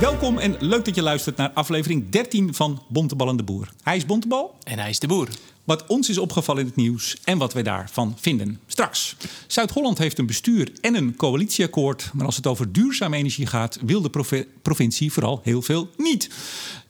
[0.00, 3.68] Welkom en leuk dat je luistert naar aflevering 13 van Bontebal en de Boer.
[3.82, 4.54] Hij is Bontebal.
[4.62, 5.28] En hij is de boer.
[5.66, 8.60] Wat ons is opgevallen in het nieuws en wat wij daarvan vinden.
[8.66, 9.16] Straks.
[9.46, 12.10] Zuid-Holland heeft een bestuur en een coalitieakkoord.
[12.12, 16.30] Maar als het over duurzame energie gaat, wil de provincie vooral heel veel niet.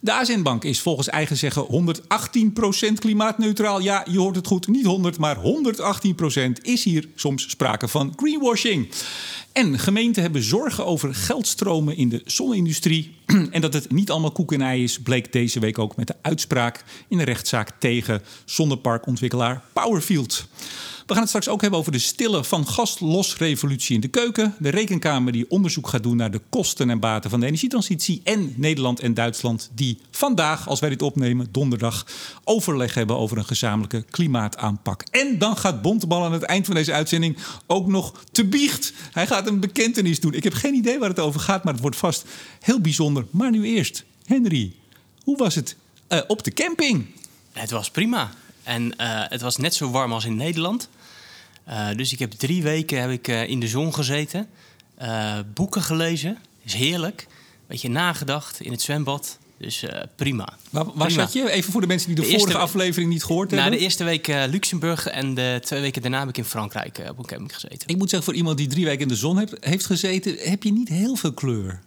[0.00, 1.66] De ASN-bank is volgens eigen zeggen
[2.91, 3.80] 118% klimaatneutraal.
[3.80, 5.40] Ja, je hoort het goed, niet 100, maar 118%
[6.62, 8.88] is hier soms sprake van greenwashing.
[9.56, 13.15] En gemeenten hebben zorgen over geldstromen in de zonne-industrie.
[13.51, 16.15] En dat het niet allemaal koek en ei is, bleek deze week ook met de
[16.23, 18.23] uitspraak in de rechtszaak tegen
[18.66, 20.48] zonneparkontwikkelaar Powerfield.
[21.07, 24.55] We gaan het straks ook hebben over de stille van gaslosrevolutie in de keuken.
[24.59, 28.21] De rekenkamer die onderzoek gaat doen naar de kosten en baten van de energietransitie.
[28.24, 32.07] En Nederland en Duitsland die vandaag, als wij dit opnemen, donderdag,
[32.45, 35.02] overleg hebben over een gezamenlijke klimaataanpak.
[35.10, 38.93] En dan gaat Bontebal aan het eind van deze uitzending ook nog te biecht.
[39.12, 40.35] Hij gaat een bekentenis doen.
[40.35, 42.24] Ik heb geen idee waar het over gaat, maar het wordt vast
[42.60, 43.27] heel bijzonder.
[43.30, 44.73] Maar nu eerst, Henry,
[45.23, 45.77] hoe was het
[46.09, 47.07] eh, op de camping?
[47.52, 48.30] Het was prima.
[48.66, 50.88] En eh, het was net zo warm als in Nederland.
[51.64, 54.48] Eh, dus ik heb drie weken heb ik, eh, in de zon gezeten.
[55.54, 56.38] Boeken gelezen.
[56.64, 57.26] Is heerlijk.
[57.66, 59.38] Beetje nagedacht in het zwembad.
[59.59, 59.84] Dus
[60.16, 60.48] prima.
[60.70, 61.10] Waar, waar Prima.
[61.22, 61.50] zat je?
[61.50, 63.78] Even voor de mensen die de, De vorige eerste- aflevering niet gehoord Na hebben.
[63.78, 67.19] de eerste week eh, Luxemburg en de twee weken daarna heb ik in Frankrijk op
[67.19, 67.88] een camping gezeten.
[67.88, 70.62] Ik moet zeggen, voor iemand die drie weken in de zon heeft, heeft gezeten, heb
[70.62, 71.81] je niet heel veel kleur.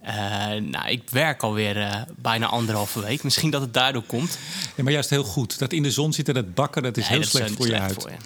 [0.00, 0.14] Eh,
[0.62, 3.22] nou, ik werk alweer eh bijna anderhalve week.
[3.22, 4.38] Misschien dat het daardoor komt.
[4.76, 5.58] Ja, maar juist heel goed.
[5.58, 7.56] Dat in de zon zitten, dat bakken, dat is Nee, heel dat is, slecht eh,
[7.56, 8.02] voor je slecht huid.
[8.02, 8.16] voor je.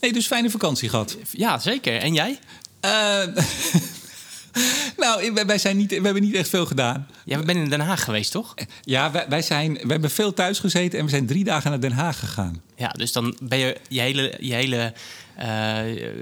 [0.00, 1.16] Nee, dus fijne vakantie gehad.
[1.30, 1.96] Ja, zeker.
[2.00, 2.38] En jij?
[2.80, 3.22] Eh,
[4.96, 7.06] nou, wij- zijn niet, we hebben niet echt veel gedaan.
[7.24, 8.54] Jij bent in Den Haag geweest, toch?
[8.82, 11.80] Ja, wij, wij, zijn, we hebben veel thuis gezeten en we zijn drie dagen naar
[11.80, 12.62] Den Haag gegaan.
[12.76, 14.92] Ja, dus dan ben je je hele, je hele
[15.36, 15.46] eh,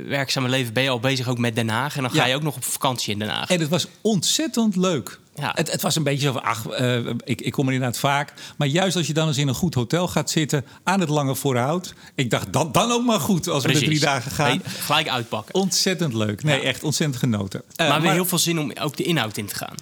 [0.06, 1.97] werkzame leven ben je al bezig ook met Den Haag.
[1.97, 2.27] En dan ga Ja.
[2.27, 3.50] je ook nog op vakantie in Den Haag.
[3.50, 5.19] En het was ontzettend leuk.
[5.41, 5.53] Ja.
[5.55, 8.33] Het, het was een beetje zo van, ach, eh, ik, ik kom er inderdaad vaak.
[8.56, 11.34] Maar juist als je dan eens in een goed hotel gaat zitten, aan het lange
[11.34, 11.94] voorhout.
[12.15, 14.49] Ik dacht, dan, dan ook maar goed als we er drie dagen gaan.
[14.49, 15.55] Nee, gelijk uitpakken.
[15.55, 16.43] Ontzettend leuk.
[16.43, 16.66] Nee, Ja.
[16.66, 17.62] echt ontzettend genoten.
[17.77, 19.75] Eh, maar weer heel veel zin om ook de inhoud in te gaan.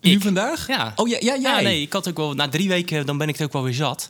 [0.00, 0.22] Nu ik.
[0.22, 0.66] vandaag?
[0.66, 0.92] Ja.
[0.96, 1.40] Oh ja, ja, jij.
[1.40, 2.34] Ja, nee, ik had ook wel...
[2.34, 4.08] Na drie weken dan ben ik het ook wel weer zat.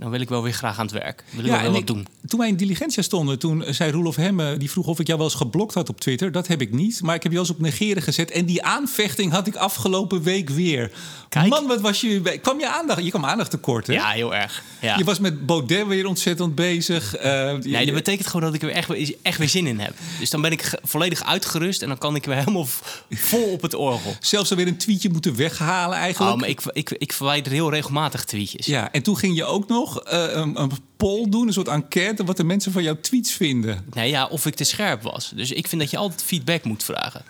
[0.00, 1.24] Dan wil ik wel weer graag aan het werk.
[1.30, 2.06] Wil ik wel en weer wat ik- doen.
[2.26, 4.56] Toen wij in Diligentia stonden, toen zei Roelof Hemme...
[4.56, 6.32] die vroeg of ik jou wel eens geblokt had op Twitter.
[6.32, 8.30] Dat heb ik niet, maar ik heb je wel eens op negeren gezet.
[8.30, 10.90] En die aanvechting had ik afgelopen week weer.
[11.28, 11.48] Kijk.
[11.48, 12.38] Man, wat was je...
[12.42, 13.02] Kwam je aandacht?
[13.04, 13.92] Je kwam aandacht tekort, hè?
[13.92, 14.62] Ja, heel erg.
[14.80, 14.96] Ja.
[14.98, 17.16] Je was met Baudet weer ontzettend bezig.
[17.16, 19.92] eh, Nee, dat betekent gewoon dat ik er echt, weer- echt weer zin in heb.
[20.18, 22.66] Dus dan ben ik volledig uitgerust en dan kan ik weer helemaal
[23.10, 24.14] vol op het orgel.
[24.20, 26.32] zelfs alweer een tweetje moeten weghalen eigenlijk.
[26.34, 28.66] Oh, maar ik, ik, ik verwijder heel regelmatig tweetjes.
[28.66, 32.24] Ja, en toen ging je ook nog eh, een, een poll doen, een soort enquête...
[32.24, 33.84] wat de mensen van jouw tweets vinden.
[33.92, 35.32] Nee, ja, of ik te scherp was.
[35.34, 37.22] Dus ik vind dat je altijd feedback moet vragen.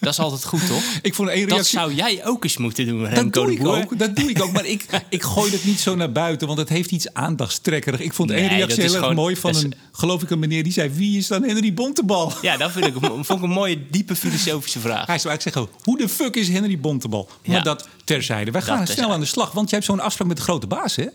[0.00, 0.82] Dat is altijd goed, toch?
[1.02, 1.78] Ik vond één Dat reactie...
[1.78, 3.76] zou jij ook eens moeten doen, Dat Remco doe de ik Boer.
[3.76, 4.52] ook, dat doe ik ook.
[4.52, 8.00] Maar ik, ik gooi dat niet zo naar buiten, want het heeft iets aandachtstrekkerig.
[8.00, 10.30] Ik vond één reactie dat heel erg gewoon- mooi van dat is- een, geloof ik,
[10.30, 10.88] een meneer die zei...
[10.90, 12.32] wie is dan Henry Bontebal?
[12.42, 15.06] Ja, dat vind ik, vond ik een mooie, diepe filosofische vraag.
[15.06, 17.28] Hij zou eigenlijk zeggen, hoe de fuck is Henry Bontebal?
[17.46, 17.62] Maar Ja.
[17.62, 18.50] dat terzijde.
[18.50, 19.14] Wij gaan Dat snel terzijde.
[19.14, 21.06] aan de slag, want jij hebt zo'n afspraak met de grote baas, hè?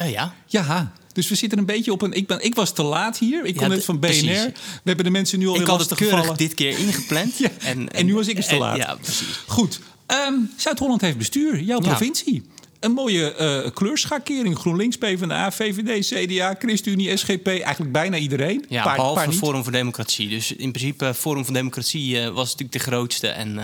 [0.00, 2.12] Eh, ja, Ja, dus we zitten een beetje op een...
[2.12, 4.06] Ik, ben, ik was te laat hier, ik kom Ja, net van BNR.
[4.08, 4.42] precies.
[4.44, 4.52] We
[4.84, 6.38] hebben de mensen nu alweer ik had het lastig keurig gevallen.
[6.46, 7.38] dit keer ingepland.
[7.38, 7.48] Ja,
[7.92, 8.76] en nu was ik eens te en- laat.
[8.76, 9.40] Ja, precies.
[9.46, 12.42] Goed, Ehm, Zuid-Holland heeft bestuur, jouw provincie.
[12.80, 14.58] Een mooie eh kleurschakering.
[14.58, 17.46] GroenLinks, PvdA, VVD, CDA, ChristenUnie, SGP.
[17.46, 18.64] Eigenlijk bijna iedereen.
[18.68, 19.38] Ja, Paar- behalve paar niet.
[19.38, 20.28] Forum voor Democratie.
[20.28, 23.60] Dus in principe, eh, Forum voor Democratie eh, was natuurlijk de grootste en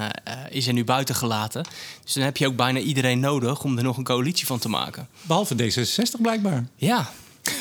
[0.50, 1.64] is er nu buiten gelaten.
[2.04, 4.68] Dus dan heb je ook bijna iedereen nodig om er nog een coalitie van te
[4.68, 5.08] maken.
[5.22, 6.66] Behalve D66 blijkbaar.
[6.76, 7.10] Ja,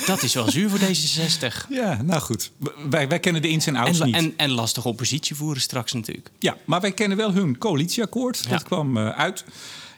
[0.06, 1.68] dat is wel zuur voor D66.
[1.70, 2.52] Ja, nou goed.
[2.90, 4.16] Wij, wij kennen de ins en outs En, niet.
[4.16, 6.30] en, en lastig oppositie voeren straks natuurlijk.
[6.40, 8.42] Ja, maar wij kennen wel hun coalitieakkoord.
[8.44, 8.50] Ja.
[8.50, 9.44] Dat kwam uit.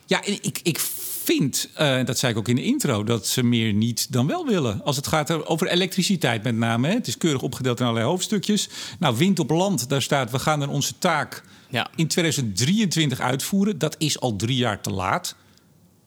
[0.05, 0.79] Ja, ik, ik
[1.27, 4.45] vind, eh, dat zei ik ook in de intro, dat ze meer niet dan wel
[4.45, 4.83] willen.
[4.83, 6.87] Als het gaat over elektriciteit met name.
[6.87, 6.93] Hè.
[6.93, 8.69] Het is keurig opgedeeld in allerlei hoofdstukjes.
[8.99, 11.87] Nou, wind op land, daar staat, we gaan dan onze taak Ja.
[11.95, 13.77] in 2023 uitvoeren.
[13.77, 15.35] Dat is al drie jaar te laat.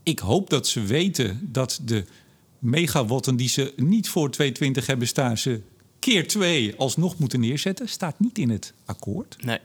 [0.02, 2.04] Ik hoop dat ze weten dat de
[2.58, 5.38] megawatten die ze niet voor 2020 hebben staan...
[5.38, 5.60] ze
[5.98, 7.88] keer twee alsnog moeten neerzetten.
[7.88, 9.36] Staat niet in het akkoord.
[9.44, 9.58] Nee.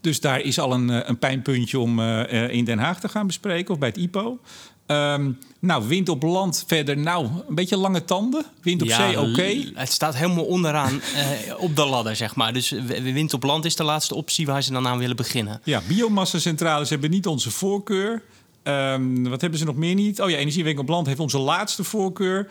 [0.00, 3.08] Dus daar is al een, eh, een pijnpuntje om eh, eh, in Den Haag te
[3.08, 4.38] gaan bespreken of bij het IPO.
[4.86, 5.30] Ehm,
[5.60, 6.96] nou, wind op land verder.
[6.98, 8.44] Nou, een beetje lange tanden.
[8.62, 9.70] Wind op zee, oké.
[9.74, 12.52] Het staat helemaal onderaan eh, op de ladder, zeg maar.
[12.52, 12.70] Dus
[13.02, 15.60] wind op land is de laatste optie waar ze dan aan willen beginnen.
[15.64, 18.22] Ja, biomassacentrales hebben niet onze voorkeur.
[18.62, 20.20] Ehm, wat hebben ze nog meer niet?
[20.20, 22.48] Oh ja, Energiewinkel op land heeft onze laatste voorkeur.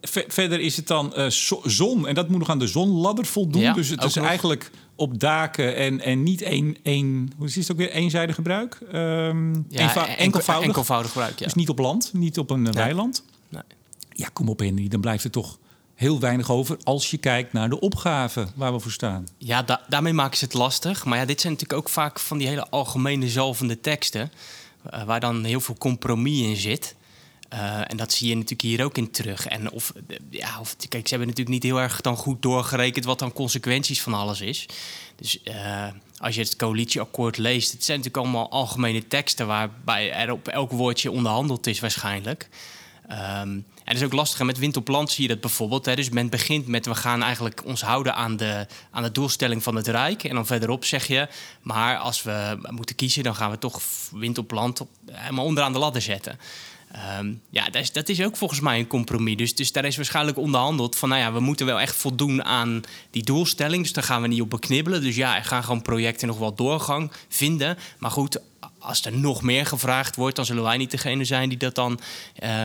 [0.00, 2.06] Ver- verder is het dan zo- zon.
[2.06, 3.62] En dat moet nog aan de zonladder voldoen.
[3.62, 4.26] Ja, dus het is nog.
[4.26, 8.78] eigenlijk op daken en, en niet één, één, hoe is het ook weer, eenzijdig gebruik?
[8.92, 10.66] Um, ja, enkelvoudig.
[10.66, 11.44] enkelvoudig gebruik, ja.
[11.44, 13.24] Dus niet op land, niet op een weiland.
[13.48, 13.62] Nee.
[14.12, 15.58] Ja, kom op Henry, dan blijft er toch
[15.94, 19.26] heel weinig over als je kijkt naar de opgave waar we voor staan.
[19.38, 21.04] Ja, daarmee maken ze het lastig.
[21.04, 24.32] Maar ja, dit zijn natuurlijk ook vaak van die hele algemene zalvende teksten...
[24.94, 26.94] Uh, waar dan heel veel compromis in zit...
[27.54, 29.46] Uh, en dat zie je natuurlijk hier ook in terug.
[29.46, 29.92] En of,
[30.30, 34.02] ja, of, kijk, ze hebben natuurlijk niet heel erg dan goed doorgerekend wat dan consequenties
[34.02, 34.66] van alles is.
[35.16, 35.86] Dus uh,
[36.18, 40.70] als je het coalitieakkoord leest, het zijn natuurlijk allemaal algemene teksten waarbij er op elk
[40.70, 42.48] woordje onderhandeld is waarschijnlijk.
[43.10, 44.40] Um, en dat is ook lastig.
[44.40, 45.86] En met wind op land zie je dat bijvoorbeeld.
[45.86, 45.94] Hè.
[45.94, 49.76] Dus men begint met we gaan eigenlijk ons houden aan de, aan de doelstelling van
[49.76, 50.24] het Rijk.
[50.24, 51.28] En dan verderop zeg je,
[51.62, 53.80] maar als we moeten kiezen, dan gaan we toch
[54.12, 56.38] wind op land op, helemaal onderaan de ladder zetten.
[57.18, 59.36] Um, ja, dat is, dat is ook volgens mij een compromis.
[59.36, 62.80] Dus, dus daar is waarschijnlijk onderhandeld van, nou ja, we moeten wel echt voldoen aan
[63.10, 63.82] die doelstelling.
[63.82, 65.02] Dus daar gaan we niet op beknibbelen.
[65.02, 67.78] Dus ja, er gaan gewoon projecten nog wel doorgang vinden.
[67.98, 68.40] Maar goed,
[68.80, 72.00] als er nog meer gevraagd wordt, dan zullen wij niet degene zijn die dat dan,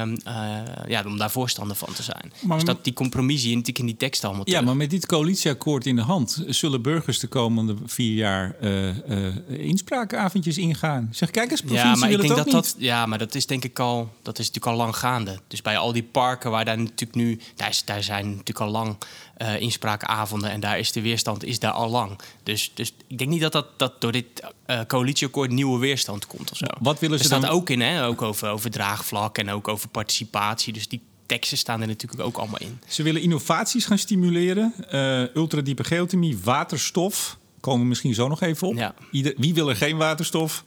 [0.01, 0.57] um, uh,
[0.87, 2.33] ja, om daar voorstander van te zijn.
[2.41, 4.49] Maar, dus dat die compromisie natuurlijk in die tekst allemaal.
[4.49, 8.87] Ja, maar met dit coalitieakkoord in de hand zullen burgers de komende vier jaar uh,
[8.87, 11.09] uh, inspraakavondjes ingaan.
[11.11, 13.63] Zeg, kijk eens, provincie ja, maar ik denk dat dat, ja, maar dat is denk
[13.63, 15.39] ik al, dat is natuurlijk al lang gaande.
[15.47, 18.97] Dus bij al die parken waar daar natuurlijk nu, daar, daar zijn natuurlijk al lang
[19.37, 20.49] uh, inspraakavonden.
[20.49, 22.19] En daar is de weerstand is daar al lang.
[22.43, 24.25] Dus, dus ik denk niet dat, dat, dat door dit
[24.67, 26.65] uh, coalitieakkoord nieuwe weerstand komt of zo.
[26.79, 27.51] Wat willen ze er staat dan...
[27.51, 28.05] ook in, hè?
[28.05, 30.73] ook over, over draagvlak en ook over participatie.
[30.73, 32.79] Dus die teksten staan er natuurlijk ook allemaal in.
[32.87, 34.73] Ze willen innovaties gaan stimuleren.
[34.91, 37.37] Uh, ultradiepe geothermie, waterstof.
[37.59, 38.75] Komen we misschien zo nog even op.
[38.75, 38.93] Ja.
[39.11, 40.61] Ieder, wie wil er geen waterstof?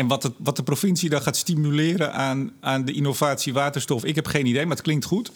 [0.00, 4.14] En wat, het, wat de provincie dan gaat stimuleren aan, aan de innovatie waterstof, ik
[4.14, 5.30] heb geen idee, maar het klinkt goed.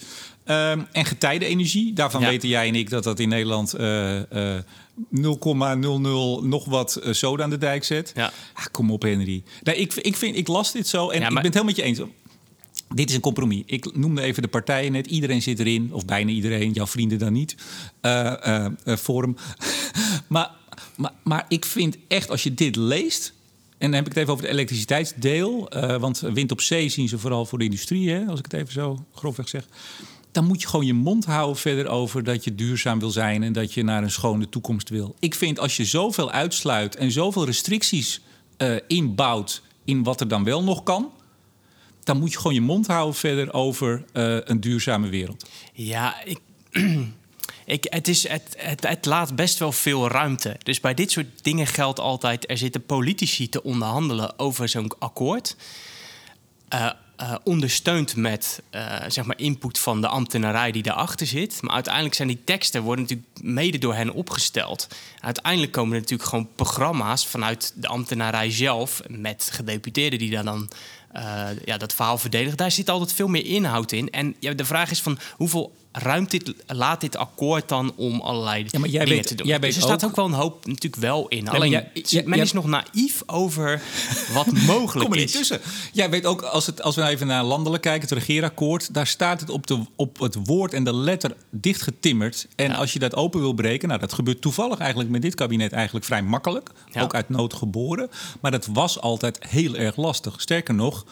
[0.45, 4.57] Um, en getijdenenergie, daarvan weten jij en ik dat dat in Nederland uh, uh,
[5.15, 5.81] 0,00
[6.41, 8.11] nog wat soda aan de dijk zet.
[8.15, 8.31] Ja.
[8.53, 9.43] Ah, kom op, Henry.
[9.63, 11.29] Nee, ik, ik, vind, ik las dit zo en ja, maar...
[11.29, 12.15] ik ben het helemaal met je eens.
[12.95, 13.63] Dit is een compromis.
[13.65, 15.07] Ik noemde even de partijen net.
[15.07, 16.71] Iedereen zit erin, of bijna iedereen.
[16.71, 17.55] Jouw vrienden dan niet.
[18.01, 19.35] Uh, Forum.
[20.27, 20.51] maar,
[20.95, 23.33] maar, maar ik vind echt, als je dit leest
[23.77, 25.75] en dan heb ik het even over het elektriciteitsdeel.
[25.75, 28.53] Uh, want wind op zee zien ze vooral voor de industrie, hè, als ik het
[28.53, 29.67] even zo grofweg zeg.
[30.31, 33.53] Dan moet je gewoon je mond houden verder over dat je duurzaam wil zijn en
[33.53, 35.15] dat je naar een schone toekomst wil.
[35.19, 38.21] Ik vind als je zoveel uitsluit en zoveel restricties
[38.57, 41.11] uh, inbouwt in wat er dan wel nog kan,
[42.03, 45.49] dan moet je gewoon je mond houden verder over uh, een duurzame wereld.
[45.73, 46.39] Ja, ik.
[47.65, 50.57] Ik, het, is, het, het, laat best wel veel ruimte.
[50.63, 55.55] Dus bij dit soort dingen geldt altijd: er zitten politici te onderhandelen over zo'n akkoord.
[56.73, 56.89] Uh,
[57.21, 61.61] uh, ondersteund met uh, zeg maar input van de ambtenarij die daarachter zit.
[61.61, 64.87] Maar uiteindelijk zijn die teksten worden natuurlijk mede door hen opgesteld.
[65.19, 70.69] Uiteindelijk komen er natuurlijk gewoon programma's vanuit de ambtenarij zelf met gedeputeerden die dan, dan
[71.65, 72.57] ja, dat verhaal verdedigen.
[72.57, 74.09] Daar zit altijd veel meer inhoud in.
[74.09, 78.65] En ja, de vraag is van hoeveel ruimt dit, laat dit akkoord dan om allerlei
[78.69, 79.47] ja, maar jij dingen weet, te doen.
[79.47, 81.47] Jij weet dus er staat ook wel een hoop natuurlijk wel in.
[81.47, 83.81] Alleen jij, men is nog naïef over
[84.33, 85.31] wat mogelijk Kom er niet is.
[85.31, 85.61] tussen.
[85.91, 88.93] Jij weet ook, als, het, als we even naar landelijk kijken, het regeerakkoord...
[88.93, 92.47] daar staat het op, de, op het woord en de letter dichtgetimmerd.
[92.55, 93.87] En als je dat open wil breken...
[93.87, 96.69] nou, dat gebeurt toevallig eigenlijk met dit kabinet eigenlijk vrij makkelijk.
[96.99, 98.09] Ook uit nood geboren.
[98.41, 100.41] Maar dat was altijd heel erg lastig.
[100.41, 101.05] Sterker nog,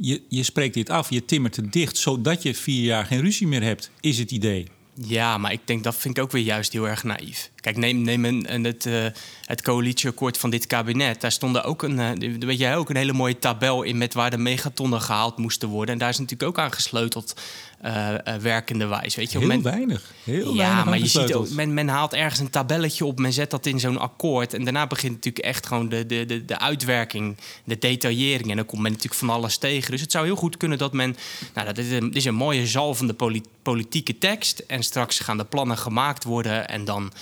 [0.00, 1.96] je, je spreekt dit af, je timmert het dicht...
[1.96, 4.66] zodat je vier jaar geen ruzie meer hebt, is het idee.
[4.94, 7.50] Ja, maar ik denk dat vind ik ook weer juist heel erg naïef.
[7.56, 9.06] Kijk, neem, neem een, het, uh,
[9.44, 11.20] het coalitieakkoord van dit kabinet.
[11.20, 14.30] Daar stond ook een, uh, weet jij ook, een hele mooie tabel in met waar
[14.30, 15.92] de megatonnen gehaald moesten worden.
[15.94, 17.34] En daar is natuurlijk ook aan gesleuteld
[17.84, 19.14] uh, werkende wijs.
[19.14, 19.38] Weet je?
[19.38, 20.12] Heel men, weinig.
[20.24, 23.32] Heel ja, weinig maar je ziet ook, men, men haalt ergens een tabelletje op, men
[23.32, 24.54] zet dat in zo'n akkoord.
[24.54, 28.50] En daarna begint natuurlijk echt gewoon de, de, de, de uitwerking, de detaillering.
[28.50, 29.90] En dan komt men natuurlijk van alles tegen.
[29.90, 31.16] Dus het zou heel goed kunnen dat men.
[31.54, 33.14] Nou, dat is een, dit is een mooie zalvende
[33.62, 34.58] politieke tekst.
[34.58, 36.68] En straks gaan de plannen gemaakt worden.
[36.68, 37.12] En dan.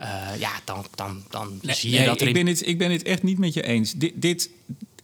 [0.00, 2.20] Uh, ja, dan, dan, dan zie je dat.
[2.20, 3.92] Ik ben, het, ik ben het echt niet met je eens.
[3.92, 4.50] Dit, dit,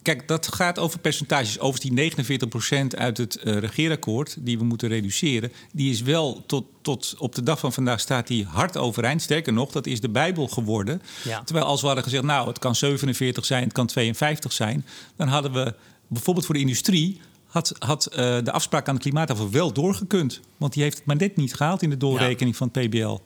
[0.08, 1.58] Kijk, dat gaat over percentages.
[1.58, 5.52] Over die 49% uit het uh, regeerakkoord die we moeten reduceren.
[5.72, 9.22] Die is wel tot, tot op de dag van vandaag staat die hard overeind.
[9.22, 11.02] Sterker nog, dat is de Bijbel geworden.
[11.44, 14.86] Terwijl als we hadden gezegd, nou, het kan 47 zijn, het kan 52 zijn.
[15.16, 15.74] Dan hadden we
[16.06, 20.40] bijvoorbeeld voor de industrie had, had uh, de afspraak aan de klimaatafel wel doorgekund.
[20.56, 23.18] Want die heeft het maar net niet gehaald in de doorrekening van het PBL.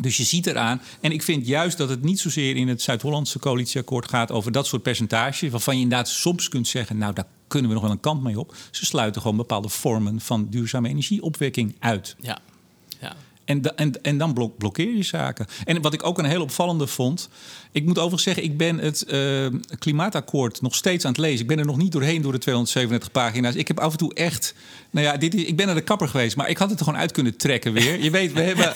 [0.00, 0.80] Dus je ziet eraan.
[1.00, 4.66] En ik vind juist dat het niet zozeer in het Zuid-Hollandse coalitieakkoord gaat over dat
[4.66, 5.50] soort percentages.
[5.50, 8.38] Waarvan je inderdaad soms kunt zeggen, nou daar kunnen we nog wel een kant mee
[8.38, 8.54] op.
[8.70, 12.16] Ze sluiten gewoon bepaalde vormen van duurzame energieopwekking uit.
[12.18, 12.38] Ja.
[13.00, 13.16] ja.
[13.44, 15.46] En, da- en, en dan blok, blokkeer je zaken.
[15.64, 17.28] En wat ik ook een heel opvallende vond.
[17.74, 19.46] Ik moet overigens zeggen, ik ben het eh,
[19.78, 21.40] klimaatakkoord nog steeds aan het lezen.
[21.40, 23.54] Ik ben er nog niet doorheen door de 237 pagina's.
[23.54, 24.54] Ik heb af en toe echt.
[24.90, 26.84] Nou ja, dit is, ik ben naar de kapper geweest, maar ik had het er
[26.84, 28.02] gewoon uit kunnen trekken weer.
[28.02, 28.74] Je weet, we hebben,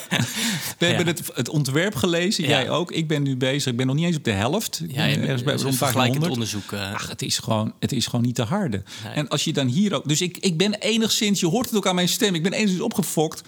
[0.77, 2.43] we hebben het, het ontwerp gelezen.
[2.43, 2.49] Ja.
[2.49, 2.91] Jij ook.
[2.91, 3.71] Ik ben nu bezig.
[3.71, 4.81] Ik ben nog niet eens op de helft.
[4.87, 6.31] Ja, je bij bent rond zo'n pagina vergelijkend 100.
[6.31, 6.71] onderzoek.
[6.71, 8.83] eh, Ach, het is gewoon, het is gewoon niet te harde.
[9.03, 9.13] Nee.
[9.13, 10.07] En als je dan hier ook.
[10.07, 12.81] Dus ik, ik ben enigszins, je hoort het ook aan mijn stem, ik ben enigszins
[12.81, 13.41] opgefokt.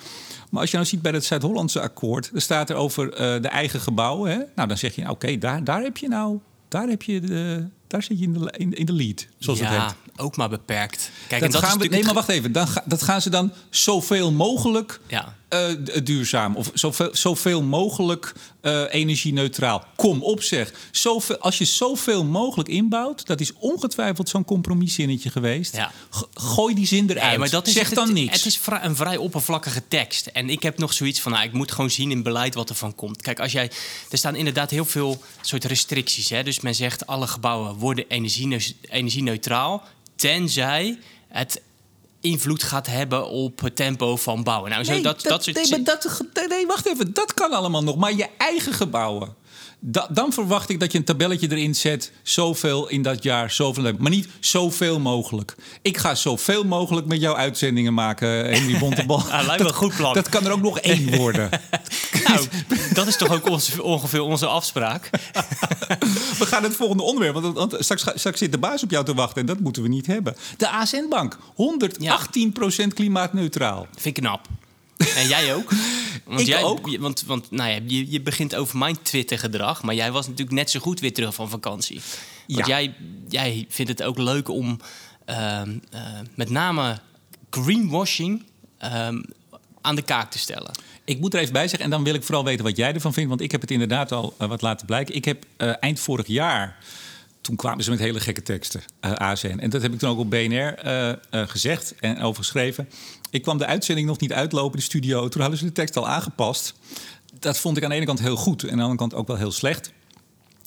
[0.50, 3.48] Maar als je nou ziet bij het Zuid-Hollandse akkoord, dan staat er over eh, de
[3.48, 4.32] eigen gebouwen.
[4.32, 4.38] Hè?
[4.56, 7.66] Nou, dan zeg je, nou, oké, daar, daar heb je nou, daar heb je de,
[7.88, 9.96] daar zit je in de, in, in de lead, zoals het ja, heet.
[10.20, 11.12] ook maar beperkt.
[11.28, 12.52] Kijk, Dat en dat gaan is we, nee, maar wacht even.
[12.52, 15.36] Dan ga- dat gaan ze dan zoveel mogelijk Ja.
[15.52, 16.56] Eh, duurzaam.
[16.56, 19.86] Of zoveel, zoveel mogelijk eh, energie-neutraal.
[19.96, 20.74] Kom op zeg.
[20.92, 23.26] Zoveel, als je zoveel mogelijk inbouwt...
[23.26, 25.76] dat is ongetwijfeld zo'n compromiszinnetje geweest.
[25.76, 25.92] Ja.
[26.34, 27.30] Gooi die zin eruit.
[27.30, 28.38] Nee, maar dat is zeg het, dan niks.
[28.38, 30.26] Het is een vrij oppervlakkige tekst.
[30.26, 32.76] En ik heb nog zoiets van, nou, ik moet gewoon zien in beleid wat er
[32.76, 33.22] van komt.
[33.22, 33.72] Kijk, als jij,
[34.10, 36.30] er staan inderdaad heel veel soort restricties.
[36.30, 36.44] Hè?
[36.44, 39.84] Dus men zegt, alle gebouwen worden energie- energie-neutraal...
[40.16, 41.62] tenzij het
[42.22, 44.72] invloed gaat hebben op het tempo van bouwen.
[44.72, 47.14] Nou, zo nee, dat, dat, soort nee, maar dat, nee, wacht even.
[47.14, 47.96] Dat kan allemaal nog.
[47.96, 49.36] Maar je eigen gebouwen.
[49.84, 52.12] Da- dan verwacht ik dat je een tabelletje erin zet.
[52.24, 53.94] Zoveel in dat jaar, zoveel.
[53.98, 55.56] Maar niet zoveel mogelijk.
[55.82, 59.24] Ik ga zoveel mogelijk met jouw uitzendingen maken, Henry Bontebal.
[59.46, 60.14] Lijkt me een goed plan.
[60.14, 61.50] Dat kan er ook nog één worden.
[62.28, 62.48] Nou,
[62.94, 65.10] dat is toch ook onze, ongeveer onze afspraak.
[66.40, 67.34] We gaan het volgende onderwerp.
[67.34, 69.42] Want, want straks, straks zit de baas op jou te wachten.
[69.42, 70.36] En dat moeten we niet hebben.
[70.58, 71.38] De ASN-bank.
[72.84, 73.88] 118% klimaatneutraal.
[73.98, 74.48] Vind ik knap.
[75.16, 75.72] En jij ook?
[76.26, 76.98] Want Ik jij, ook.
[76.98, 80.70] Want, want nou ja, je, je begint over mijn Twitter-gedrag, maar jij was natuurlijk net
[80.70, 82.02] zo goed weer terug van vakantie.
[82.48, 82.66] Want Ja.
[82.68, 82.94] jij,
[83.30, 84.80] jij vindt het ook leuk om
[85.26, 86.02] ehm, eh,
[86.36, 87.00] met name
[87.50, 88.44] greenwashing
[88.78, 89.22] ehm,
[89.82, 90.72] aan de kaak te stellen.
[91.06, 93.14] Ik moet er even bij zeggen, en dan wil ik vooral weten wat jij ervan
[93.14, 93.30] vindt.
[93.30, 95.16] Want ik heb het inderdaad al eh, wat laten blijken.
[95.16, 96.78] Ik heb eh, eind vorig jaar,
[97.42, 99.58] toen kwamen ze met hele gekke teksten, eh ASN.
[99.60, 100.76] En dat heb ik toen ook op BNR
[101.32, 102.90] gezegd en over geschreven.
[103.32, 105.28] Ik kwam de uitzending nog niet uitlopen in de studio.
[105.28, 106.74] Toen hadden ze de tekst al aangepast.
[107.40, 109.28] Dat vond ik aan de ene kant heel goed en aan de andere kant ook
[109.28, 109.92] wel heel slecht.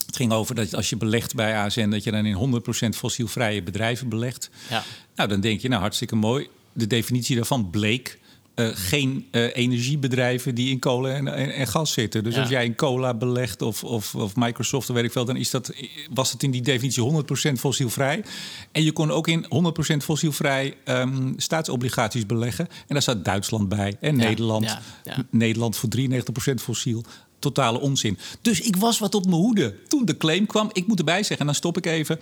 [0.05, 2.61] Het ging over dat als je belegt bij ASN, dat je dan in
[2.93, 4.49] 100% fossielvrije bedrijven belegt.
[4.69, 4.83] Ja.
[5.15, 6.47] Nou, dan denk je, nou hartstikke mooi.
[6.73, 8.19] De definitie daarvan bleek
[8.55, 12.23] eh, geen eh, energiebedrijven die in kolen en, en, en gas zitten.
[12.23, 12.41] Dus Ja.
[12.41, 15.49] als jij in cola belegt of, of, of Microsoft, of weet ik veel, dan is
[15.49, 15.73] dat,
[16.13, 18.23] was het in die definitie 100% fossielvrij.
[18.71, 19.45] En je kon ook in
[19.93, 22.67] 100% fossielvrij ehm, staatsobligaties beleggen.
[22.67, 24.77] En daar staat Duitsland bij en Ja, Nederland.
[25.03, 25.25] ja.
[25.29, 27.03] Nederland voor 93% fossiel.
[27.39, 28.17] Totale onzin.
[28.41, 30.69] Dus ik was wat op mijn hoede toen de claim kwam.
[30.73, 32.19] Ik moet erbij zeggen, en dan stop ik even.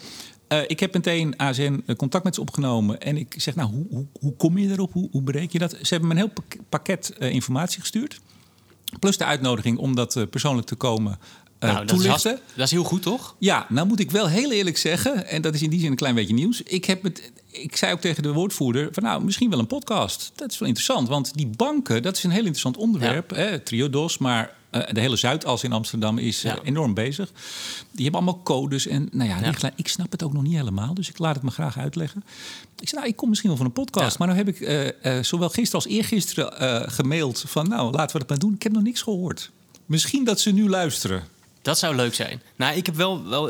[0.47, 3.01] Eh, ik heb meteen ASN contact met ze opgenomen.
[3.01, 4.93] En ik zeg, nou, hoe, hoe, hoe kom je erop?
[4.93, 5.71] Hoe, hoe bereik je dat?
[5.71, 8.19] Ze hebben me een heel pak- pakket eh, informatie gestuurd.
[8.99, 11.19] Plus de uitnodiging om dat eh, persoonlijk te komen
[11.63, 13.35] eh nou, dat is, dat is heel goed, toch?
[13.39, 15.95] Ja, nou moet ik wel heel eerlijk zeggen, en dat is in die zin een
[15.95, 16.61] klein beetje nieuws.
[16.61, 20.31] Ik, heb het, ik zei ook tegen de woordvoerder van nou, misschien wel een podcast.
[20.35, 23.29] Dat is wel interessant, want die banken, dat is een heel interessant onderwerp.
[23.29, 27.31] Hè, Triodos, maar eh, de hele Zuidas in Amsterdam is eh, enorm bezig.
[27.91, 31.09] Die hebben allemaal codes en nou ja, ik snap het ook nog niet helemaal, dus
[31.09, 32.23] ik laat het me graag uitleggen.
[32.79, 34.15] Ik zei, nou, ik kom misschien wel van een podcast, Ja.
[34.17, 38.29] maar nou heb ik eh, zowel gisteren als eergisteren gemaild van nou, laten we dat
[38.29, 38.53] maar doen.
[38.53, 39.51] Ik heb nog niks gehoord.
[39.85, 41.23] Misschien dat ze nu luisteren.
[41.61, 42.41] Dat zou leuk zijn.
[42.55, 43.49] Nou, ik heb wel, wel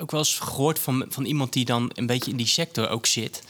[0.00, 3.06] ook wel eens gehoord van, van iemand die dan een beetje in die sector ook
[3.06, 3.42] zit.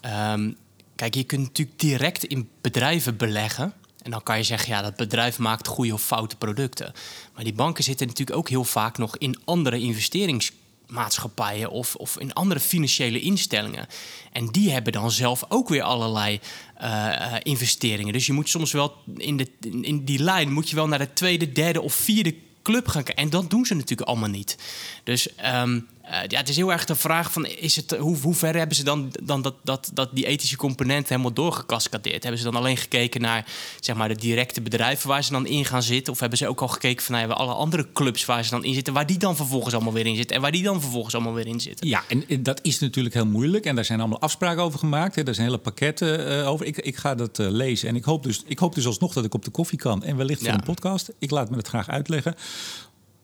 [0.00, 0.50] Ehm,
[0.96, 3.72] kijk, je kunt natuurlijk direct in bedrijven beleggen.
[4.02, 6.92] En dan kan je zeggen, ja, dat bedrijf maakt goede of foute producten.
[7.34, 12.32] Maar die banken zitten natuurlijk ook heel vaak nog in andere investeringsmaatschappijen of, of in
[12.32, 13.86] andere financiële instellingen.
[14.32, 16.40] En die hebben dan zelf ook weer allerlei
[16.76, 18.12] eh, eh, investeringen.
[18.12, 19.48] Dus je moet soms wel in, de,
[19.80, 23.24] in die lijn moet je wel naar de tweede, derde of vierde club gaan kijken.
[23.24, 24.58] En dat doen ze natuurlijk allemaal niet.
[25.04, 27.46] Dus ehm, eh, ja, het is heel erg de vraag van...
[27.46, 31.08] Is het, hoe, hoe ver hebben ze dan, dan dat, dat, dat die ethische component
[31.08, 32.22] helemaal doorgecascadeerd?
[32.22, 33.46] Hebben ze dan alleen gekeken naar
[33.80, 36.12] zeg maar, de directe bedrijven waar ze dan in gaan zitten?
[36.12, 38.64] Of hebben ze ook al gekeken van nou, ja, alle andere clubs waar ze dan
[38.64, 38.92] in zitten...
[38.92, 40.36] waar die dan vervolgens allemaal weer in zitten?
[40.36, 41.88] En waar die dan vervolgens allemaal weer in zitten?
[41.88, 43.64] Ja, en dat is natuurlijk heel moeilijk.
[43.64, 45.14] En daar zijn allemaal afspraken over gemaakt.
[45.14, 45.22] Hè.
[45.22, 46.66] Daar zijn hele pakketten eh, over.
[46.66, 47.88] Ik, ik ga dat eh, lezen.
[47.88, 50.04] En ik hoop, dus, ik hoop dus alsnog dat ik op de koffie kan.
[50.04, 50.54] En wellicht voor Ja.
[50.54, 51.10] een podcast.
[51.18, 52.34] Ik laat me dat graag uitleggen.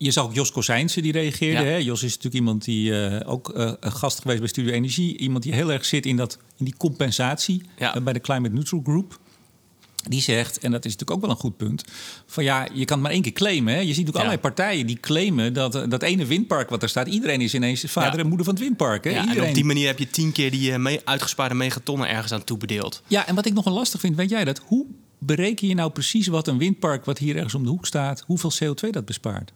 [0.01, 1.63] Je zag ook Jos Kozijnse die reageerde.
[1.63, 1.69] Ja.
[1.69, 1.75] Hè?
[1.75, 5.17] Jos is natuurlijk iemand die eh, ook eh, een gast geweest bij Studio Energie.
[5.17, 7.95] Iemand die heel erg zit in, dat, in die compensatie Ja.
[7.95, 9.19] eh, bij de Climate Neutral Group.
[10.07, 11.83] Die zegt, en dat is natuurlijk ook wel een goed punt...
[12.25, 13.73] van ja, je kan het maar één keer claimen.
[13.73, 13.79] Hè?
[13.79, 14.19] Je ziet ook Ja.
[14.19, 15.53] allerlei partijen die claimen...
[15.53, 17.07] dat dat ene windpark wat er staat...
[17.07, 19.03] iedereen is ineens vader en moeder van het windpark.
[19.03, 19.09] Hè?
[19.11, 23.01] En op die manier heb je tien keer die mee, uitgespaarde megatonnen ergens aan toebedeeld.
[23.07, 24.61] Ja, en wat ik nog wel lastig vind, weet jij dat?
[24.65, 24.85] Hoe
[25.19, 28.51] bereken je nou precies wat een windpark, wat hier ergens om de hoek staat, hoeveel
[28.63, 29.51] CO2 dat bespaart?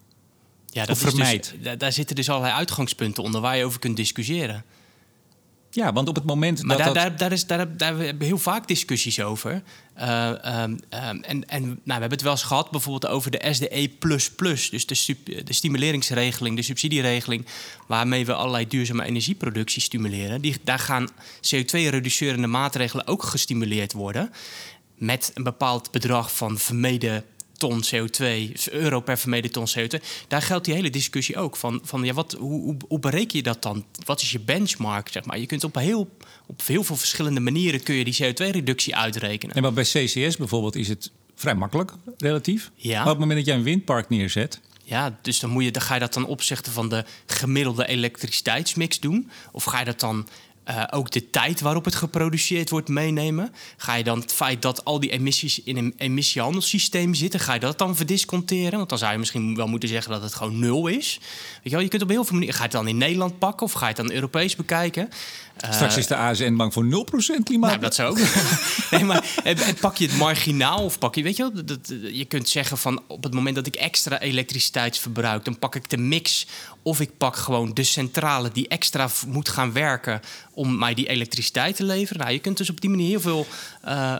[0.73, 1.51] Ja, dat vermijdt.
[1.51, 4.63] Dus, da- daar zitten dus allerlei uitgangspunten onder waar je over kunt discussiëren.
[5.69, 7.03] Ja, want op het moment Maar dat daar, dat...
[7.03, 9.63] daar, daar, is, daar, daar hebben we heel vaak discussies over.
[9.93, 13.47] Eh, ehm, ehm, en en nou, we hebben het wel eens gehad bijvoorbeeld over de
[13.51, 13.91] SDE++.
[14.69, 17.45] Dus de, de stimuleringsregeling, de subsidieregeling...
[17.87, 20.41] waarmee we allerlei duurzame energieproductie stimuleren.
[20.41, 21.09] Die, daar gaan
[21.55, 24.31] CO2-reducerende maatregelen ook gestimuleerd worden...
[24.97, 27.23] met een bepaald bedrag van vermeden
[27.63, 30.03] ton CO2, euro per vermeden ton CO2.
[30.27, 31.55] Daar geldt die hele discussie ook.
[31.55, 33.85] Van, van ja, wat, hoe, hoe, hoe bereken je dat dan?
[34.05, 35.09] Wat is je benchmark?
[35.09, 35.39] Zeg maar?
[35.39, 39.53] Je kunt op heel, op heel veel verschillende manieren kun je die CO2-reductie uitrekenen.
[39.55, 42.71] Nee, maar bij CCS bijvoorbeeld is het vrij makkelijk, relatief.
[42.75, 42.91] Ja.
[42.91, 44.59] Maar op het moment dat jij een windpark neerzet...
[44.85, 48.99] Ja, dus dan, moet je, dan ga je dat dan opzichte van de gemiddelde elektriciteitsmix
[48.99, 49.29] doen?
[49.51, 50.27] Of ga je dat dan
[50.63, 53.53] eh, ook de tijd waarop het geproduceerd wordt meenemen?
[53.77, 57.59] Ga je dan het feit dat al die emissies in een emissiehandelssysteem zitten, ga je
[57.59, 58.77] dat dan verdisconteren?
[58.77, 61.19] Want dan zou je misschien wel moeten zeggen dat het gewoon nul is.
[61.19, 62.55] Weet je, wel, je kunt op heel veel manieren.
[62.55, 65.09] Ga je het dan in Nederland pakken of ga je het dan Europees bekijken?
[65.57, 67.69] Eh, Straks is de ASN bang voor 0% klimaat.
[67.69, 68.17] nou, dat zou ook.
[68.91, 71.67] nee, maar eh, eh, pak je het marginaal of pak je, weet je wel, dat,
[71.67, 75.75] dat- je kunt zeggen van op het moment dat ik extra elektriciteit verbruik, dan pak
[75.75, 76.47] ik de mix
[76.81, 80.21] of ik pak gewoon de centrale die extra moet gaan werken
[80.53, 82.21] om mij die elektriciteit te leveren.
[82.21, 83.47] Nou, je kunt dus op die manier heel veel,
[83.81, 84.19] eh, eh,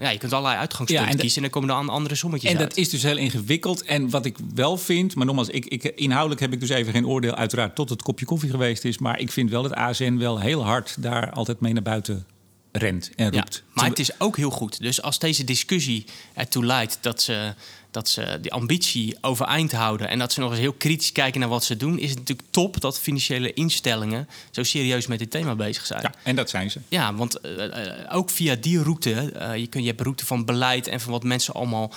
[0.00, 2.14] ja, je kunt allerlei uitgangspunten Ja, en de- kiezen en dan komen er an- andere
[2.14, 2.68] sommetjes En uit.
[2.68, 3.82] dat is dus heel ingewikkeld.
[3.82, 7.06] En wat ik wel vind, maar nogmaals, ik, ik, inhoudelijk heb ik dus even geen
[7.06, 8.98] oordeel, uiteraard, tot het kopje koffie geweest is.
[8.98, 12.26] Maar ik vind wel dat ASN wel heel hard daar altijd mee naar buiten
[12.72, 13.62] rent en Ja, roept.
[13.72, 14.78] maar het is ook heel goed.
[14.80, 17.54] Dus als deze discussie ertoe leidt dat ze,
[17.92, 21.48] dat ze die ambitie overeind houden en dat ze nog eens heel kritisch kijken naar
[21.48, 25.54] wat ze doen, is het natuurlijk top dat financiële instellingen zo serieus met dit thema
[25.54, 26.02] bezig zijn.
[26.02, 26.80] Ja, en dat zijn ze.
[26.88, 30.44] Ja, want eh, eh, ook via die route, eh, je, kun, je hebt route van
[30.44, 31.92] beleid en van wat mensen allemaal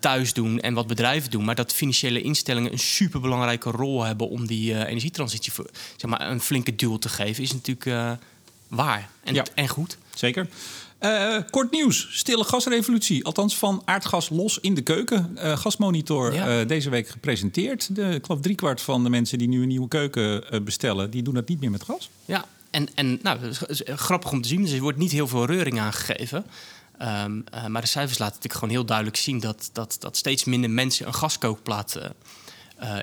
[0.00, 4.46] thuis doen en wat bedrijven doen, maar dat financiële instellingen een superbelangrijke rol hebben om
[4.46, 8.18] die energietransitie voor, zeg maar, een flinke duw te geven, is natuurlijk
[8.68, 9.44] waar en, Ja.
[9.54, 9.98] en goed.
[10.14, 10.48] Zeker.
[10.98, 12.08] Eh, kort nieuws.
[12.10, 13.24] Stille gasrevolutie.
[13.24, 15.36] Althans van aardgas los in de keuken.
[15.38, 16.60] Eh, gasmonitor Ja.
[16.60, 17.94] eh, deze week gepresenteerd.
[17.94, 21.10] De, ik geloof driekwart van de mensen die nu een nieuwe keuken bestellen...
[21.10, 22.10] die doen dat niet meer met gas.
[22.24, 24.62] Ja, en, en nou, dat is grappig om te zien.
[24.62, 26.44] Dus er wordt niet heel veel reuring aangegeven.
[26.98, 30.44] Ehm, eh, maar de cijfers laten natuurlijk gewoon heel duidelijk zien dat, dat, dat steeds
[30.44, 31.98] minder mensen een gaskookplaat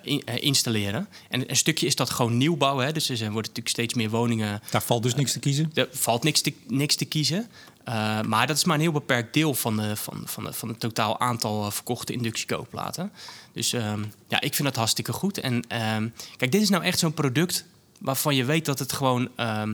[0.03, 1.07] in- installeren.
[1.29, 2.77] En een stukje is dat gewoon nieuwbouw.
[2.77, 2.91] Hè?
[2.91, 4.61] Dus er worden natuurlijk steeds meer woningen.
[4.71, 5.71] Daar valt dus niks te kiezen.
[5.73, 7.47] Er valt niks te, niks te kiezen.
[7.83, 10.69] Eh, maar dat is maar een heel beperkt deel van, de, van, van, de, van
[10.69, 13.11] het totaal aantal eh, verkochte inductiekookplaten.
[13.51, 15.37] Dus ehm, ja, ik vind dat hartstikke goed.
[15.37, 17.65] En ehm, kijk, dit is nou echt zo'n product
[17.99, 19.73] waarvan je weet dat het gewoon ehm,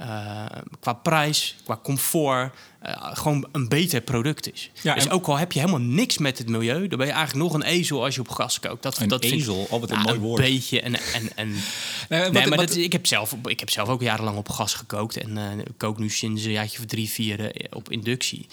[0.00, 0.44] eh,
[0.80, 4.70] qua prijs, qua comfort, eh, gewoon een beter product is.
[4.82, 7.44] Ja, dus ook al heb je helemaal niks met het milieu, dan ben je eigenlijk
[7.44, 8.82] nog een ezel als je op gas kookt.
[8.82, 9.66] Dat, Een dat vind- ezel?
[9.70, 10.40] Oh, wat een mooi woord.
[10.44, 11.48] Een beetje en, en, en
[12.08, 14.74] Nee, wat- maar wat- dat, ik, heb zelf, ik heb zelf ook jarenlang op gas
[14.74, 15.16] gekookt.
[15.16, 15.44] En eh,
[15.76, 18.46] kook nu sinds een jaartje of drie, vier op inductie.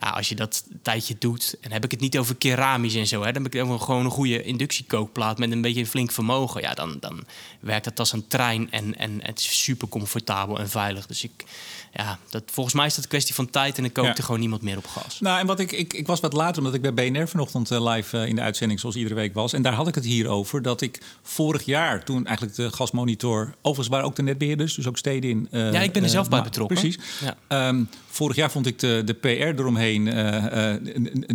[0.00, 3.06] Ja, als je dat een tijdje doet, en heb ik het niet over keramisch en
[3.06, 6.12] zo, hè, dan heb ik over gewoon een goede inductiekookplaat met een beetje een flink
[6.12, 6.60] vermogen.
[6.62, 7.24] Ja, dan, dan
[7.60, 11.06] werkt het als een trein en, en het is super comfortabel en veilig.
[11.06, 11.44] Dus ik,
[11.92, 14.16] ja, dat, volgens mij is dat een kwestie van tijd en dan kookt Ja.
[14.16, 15.20] er gewoon niemand meer op gas.
[15.20, 17.92] Nou, en wat ik, ik, ik was wat later, omdat ik bij BNR vanochtend eh,
[17.94, 19.52] live eh, in de uitzending, zoals iedere week was.
[19.52, 23.54] En daar had ik het hier over dat ik vorig jaar, toen eigenlijk de gasmonitor,
[23.58, 25.48] overigens waren ook de netbeheerders, dus ook steden in.
[25.50, 26.76] eh, Ja, ik ben er zelf bij betrokken.
[26.78, 26.98] Precies.
[27.20, 27.36] Ja.
[27.48, 29.26] Ehm, vorig jaar vond ik de, de PR
[29.60, 30.80] eromheen eh, eh,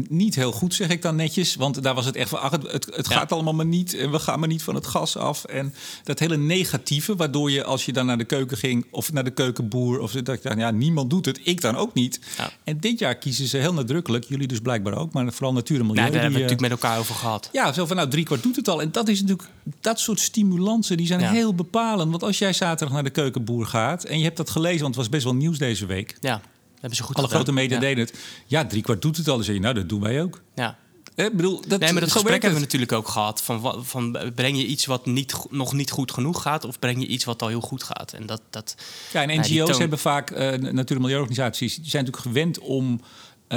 [0.09, 1.55] niet heel goed, zeg ik dan netjes.
[1.55, 3.15] Want daar was het echt van, ach, het, het, Ja.
[3.15, 3.93] gaat allemaal maar niet.
[3.93, 5.43] En we gaan maar niet van het gas af.
[5.43, 8.85] En dat hele negatieve, waardoor je als je dan naar de keuken ging...
[8.91, 11.39] of naar de keukenboer, of dat je dacht, ja, niemand doet het.
[11.43, 12.19] Ik dan ook niet.
[12.37, 12.49] Ja.
[12.63, 15.13] En dit jaar kiezen ze heel nadrukkelijk, jullie dus blijkbaar ook...
[15.13, 16.01] maar vooral natuur en milieu.
[16.01, 17.49] Nou, daar hebben we het eh, natuurlijk met elkaar over gehad.
[17.51, 18.81] ja, zo van nou, drie kwart doet het al.
[18.81, 19.49] En dat is natuurlijk,
[19.81, 21.31] dat soort stimulansen, die zijn Ja.
[21.31, 22.09] heel bepalend.
[22.11, 24.03] Want als jij zaterdag naar de keukenboer gaat...
[24.03, 26.17] en je hebt dat gelezen, want het was best wel nieuws deze week...
[26.21, 26.41] Ja,
[26.81, 27.41] hebben ze goed Alle gedaan.
[27.43, 27.81] grote media ja.
[27.81, 28.13] deden het.
[28.47, 29.35] Ja, drie kwart doet het al.
[29.35, 30.41] Dan zeg je, nou, dat doen wij ook.
[30.55, 30.77] Ja.
[31.15, 33.41] Eh, Ik bedoel, dat, Nee, maar dat gesprek hebben we natuurlijk ook gehad.
[33.41, 37.07] Van, van breng je iets wat niet, nog niet goed genoeg gaat, of breng je
[37.07, 38.13] iets wat al heel goed gaat?
[38.13, 38.75] En dat, dat,
[39.13, 43.01] Ja, en NGO's toon- hebben vaak, eh natuur- en milieuorganisaties, die zijn natuurlijk gewend om
[43.01, 43.07] eh,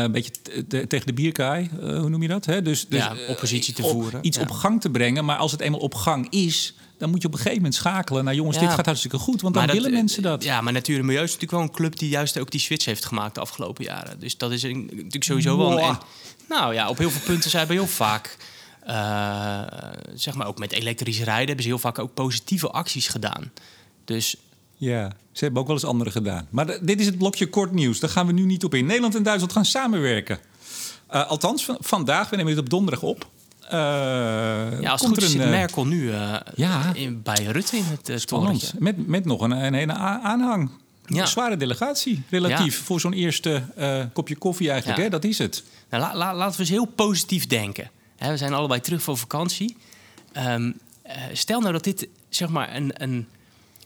[0.03, 2.45] een beetje te- te- tegen de bierkaai, eh, hoe noem je dat?
[2.45, 2.63] Hè?
[2.63, 4.27] Dus, dus Ja, eh, oppositie te op- voeren.
[4.27, 4.43] Iets Ja.
[4.43, 5.25] op gang te brengen.
[5.25, 8.25] Maar als het eenmaal op gang is, dan moet je op een gegeven moment schakelen.
[8.25, 8.63] naar jongens, Ja.
[8.63, 10.43] dit gaat hartstikke goed, want dan willen mensen dat.
[10.45, 12.85] Ja, maar Natuur en Milieu is natuurlijk wel een club die juist ook die switch
[12.85, 14.21] heeft gemaakt de afgelopen jaren.
[14.21, 15.97] Dus dat is een, natuurlijk sowieso wel een...
[16.49, 18.37] Nou ja, op heel veel punten zijn we heel vaak...
[18.81, 19.63] eh,
[20.15, 23.53] zeg maar ook met elektrisch rijden hebben ze heel vaak ook positieve acties gedaan.
[24.05, 24.37] Dus
[24.85, 26.47] Ja, ze hebben ook wel eens andere gedaan.
[26.51, 28.01] Maar dit is het blokje kort nieuws.
[28.01, 28.87] Daar gaan we nu niet op in.
[28.87, 30.39] Nederland en Duitsland gaan samenwerken.
[31.15, 33.29] Uh, althans, vandaag, we nemen het op donderdag op.
[33.65, 37.85] Uh, ja, als het goed is, zit Merkel nu uh, ja, in, bij Rutte in
[37.85, 38.51] het uh.
[38.79, 40.71] Met, met nog een, een hele aanhang.
[41.07, 41.21] Ja.
[41.21, 43.63] Een zware delegatie, relatief, voor zo'n eerste
[44.13, 45.03] kopje koffie eigenlijk.
[45.03, 45.09] Hè?
[45.09, 45.63] Dat is het.
[45.91, 47.91] Nou, la, la, laten we eens heel positief denken.
[48.17, 49.77] Hè, we zijn allebei terug van vakantie.
[50.49, 50.75] Um,
[51.33, 53.27] stel nou dat dit zeg maar een, een,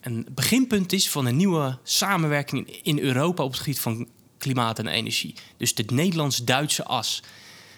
[0.00, 4.08] een beginpunt is van een nieuwe samenwerking in Europa op het gebied van
[4.38, 5.34] klimaat en energie.
[5.56, 7.22] Dus de Nederlands-Duitse as.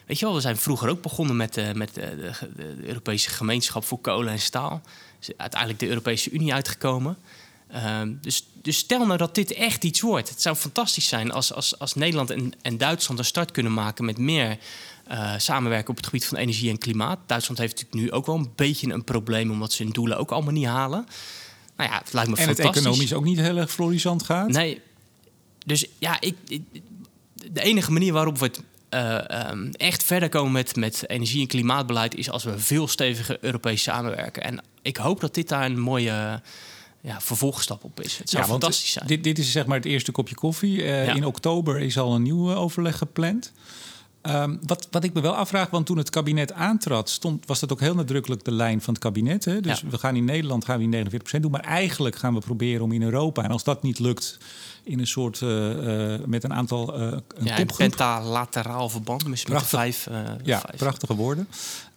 [0.07, 3.31] Weet je wel, we zijn vroeger ook begonnen met, uh, met de, de, de, Europese
[3.31, 4.83] Gemeenschap voor Kolen en Staal.
[5.21, 7.17] Is uiteindelijk de Europese Unie uitgekomen.
[7.69, 10.29] Ehm, dus, dus stel nou dat dit echt iets wordt.
[10.29, 14.05] Het zou fantastisch zijn als, als, als Nederland en, en Duitsland een start kunnen maken
[14.05, 14.59] met meer
[15.11, 17.19] uh, samenwerken op het gebied van energie en klimaat.
[17.27, 20.31] Duitsland heeft natuurlijk nu ook wel een beetje een probleem omdat ze hun doelen ook
[20.31, 21.07] allemaal niet halen.
[21.81, 22.65] Nou ja, het lijkt me en fantastisch.
[22.65, 24.49] En het economisch ook niet heel erg florissant gaat.
[24.49, 24.81] Nee,
[25.67, 26.35] dus ja, ik,
[27.53, 28.63] de enige manier waarop we het
[28.95, 33.39] uh, um, echt verder komen met, met energie- en klimaatbeleid is als we veel steviger
[33.41, 34.43] Europees samenwerken.
[34.43, 36.43] En ik hoop dat dit daar een mooie
[37.01, 38.19] ja, vervolgstap op is.
[38.19, 39.07] Het zou fantastisch zijn.
[39.07, 40.77] Dit, dit is zeg maar het eerste kopje koffie.
[40.77, 41.15] Uh, ja.
[41.15, 43.53] In oktober is al een nieuw overleg gepland.
[44.23, 47.73] Um, wat, wat ik me wel afvraag, want toen het kabinet aantrad, stond, was dat
[47.73, 49.45] ook heel nadrukkelijk de lijn van het kabinet.
[49.45, 49.61] Hè?
[49.61, 51.05] Dus we gaan in Nederland gaan we
[51.37, 53.43] 49% doen, maar eigenlijk gaan we proberen om in Europa.
[53.43, 54.39] En als dat niet lukt,
[54.83, 59.67] in een soort uh, uh, met een aantal uh, een ja, pentalateraal verband, misschien met
[59.67, 60.09] vijf,
[60.43, 60.77] ja, vijf.
[60.77, 61.49] prachtige woorden.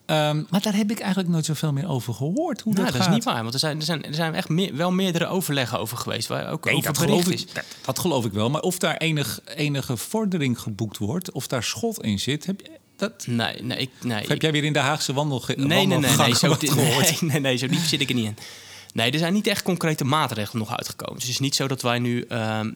[0.05, 2.61] Um, maar daar heb ik eigenlijk nooit zoveel meer over gehoord.
[2.61, 3.41] Hoe nou, dat, dat is niet waar.
[3.41, 6.27] Want er zijn, er zijn, er zijn echt meer, wel meerdere overleggen over geweest.
[6.27, 8.49] Waar ook nee, over dat geloof, ik, dat, dat, geloof ik wel.
[8.49, 12.69] Maar of daar enig, enige vordering geboekt wordt, of daar schot in zit, heb je.
[12.95, 13.27] Dat...
[13.27, 14.21] Nee, nee, ik, nee.
[14.21, 17.39] Of heb jij weer in de Haagse wandel nee, nee, nee, nee, zo, nee, nee,
[17.39, 18.37] nee, zo diep zit ik er niet in.
[18.93, 21.13] Nee, er zijn niet echt concrete maatregelen nog uitgekomen.
[21.13, 22.75] Dus het is niet zo dat wij nu um, um,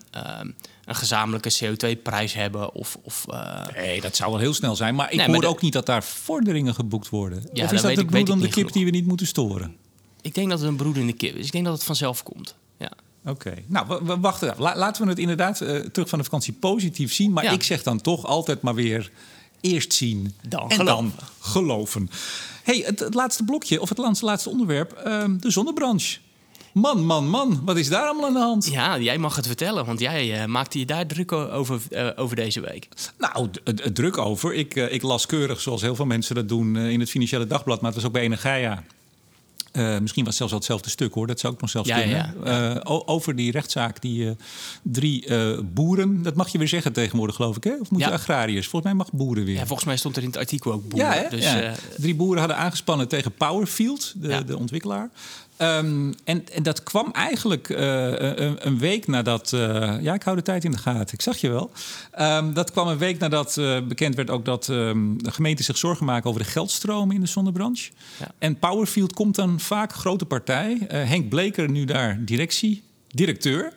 [0.86, 2.74] een gezamenlijke CO2-prijs hebben.
[2.74, 3.68] Of, of, uh...
[3.76, 4.96] Nee, dat zou wel heel snel zijn.
[4.96, 5.48] Maar ik nee, hoor de...
[5.48, 7.44] ook niet dat daar vorderingen geboekt worden.
[7.54, 8.72] Ja, of is dat, dat de kip genoeg.
[8.72, 9.76] die we niet moeten storen?
[10.22, 11.46] Ik denk dat het een broed in de kip is.
[11.46, 12.56] Ik denk dat het vanzelf komt.
[12.78, 12.92] Ja.
[13.26, 13.64] Oké, okay.
[13.68, 14.56] nou, we, we wachten.
[14.58, 17.32] La, laten we het inderdaad uh, terug van de vakantie positief zien.
[17.32, 17.52] Maar ja.
[17.52, 19.12] ik zeg dan toch altijd maar weer
[19.62, 21.14] eerst zien dan en geloven.
[21.18, 22.10] dan geloven.
[22.68, 26.18] Hey, het, het, laatste blokje, of het laatste, laatste onderwerp, uh, de zonnebranche.
[26.74, 28.70] Man, man, man, wat is daar allemaal aan de hand?
[28.72, 32.36] Ja, jij mag het vertellen, want jij uh, maakte je daar druk over, uh, over
[32.36, 32.88] deze week.
[33.18, 33.50] Nou,
[33.94, 34.54] druk over.
[34.54, 37.82] Ik, uh, ik las keurig, zoals heel veel mensen dat doen, in het Financiële Dagblad.
[37.82, 38.84] Maar het was ook bij Energia.
[39.78, 42.00] Uh, misschien was het zelfs al hetzelfde stuk hoor, dat zou ik nog zelfs ja,
[42.00, 42.34] kunnen.
[42.44, 44.32] Ja, uh, over die rechtszaak, die uh,
[44.82, 47.76] drie boeren, dat mag je weer zeggen tegenwoordig, geloof ik, hè?
[47.80, 48.68] Of moeten agrariërs?
[48.68, 49.56] Volgens mij mag boeren weer.
[49.56, 51.30] Ja, volgens mij stond er in het artikel ook boeren.
[51.30, 55.10] Ja, dus, drie boeren hadden aangespannen tegen Powerfield, de, de ontwikkelaar.
[55.62, 59.52] Um, en, en, dat kwam eigenlijk uh, een, een, week nadat.
[59.52, 61.72] Uh, ja, ik hou de tijd in de gaten, ik zag je wel.
[62.20, 65.78] Um, dat kwam een week nadat uh, bekend werd ook dat um, de gemeente zich
[65.78, 67.92] zorgen maken over de geldstromen in de zonnebranche.
[68.20, 68.32] Ja.
[68.38, 70.78] En Powerfield komt dan vaak, grote partij.
[70.88, 73.74] Henk Bleker, nu daar directie, directeur.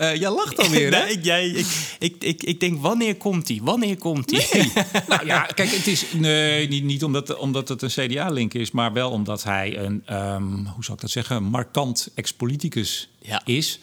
[0.00, 1.04] Uh, jij lacht alweer, hè?
[1.04, 1.66] nee, jij, ik,
[1.98, 3.60] ik, ik, ik denk, wanneer komt hij?
[3.62, 4.46] Wanneer komt hij?
[4.52, 4.72] Nee.
[5.08, 6.04] nou ja, kijk, het is...
[6.12, 8.70] Nee, niet, niet omdat, omdat het een CDA-link is...
[8.70, 11.42] maar wel omdat hij een, um, hoe zou ik dat zeggen...
[11.42, 13.42] markant ex-politicus ja.
[13.44, 13.78] is.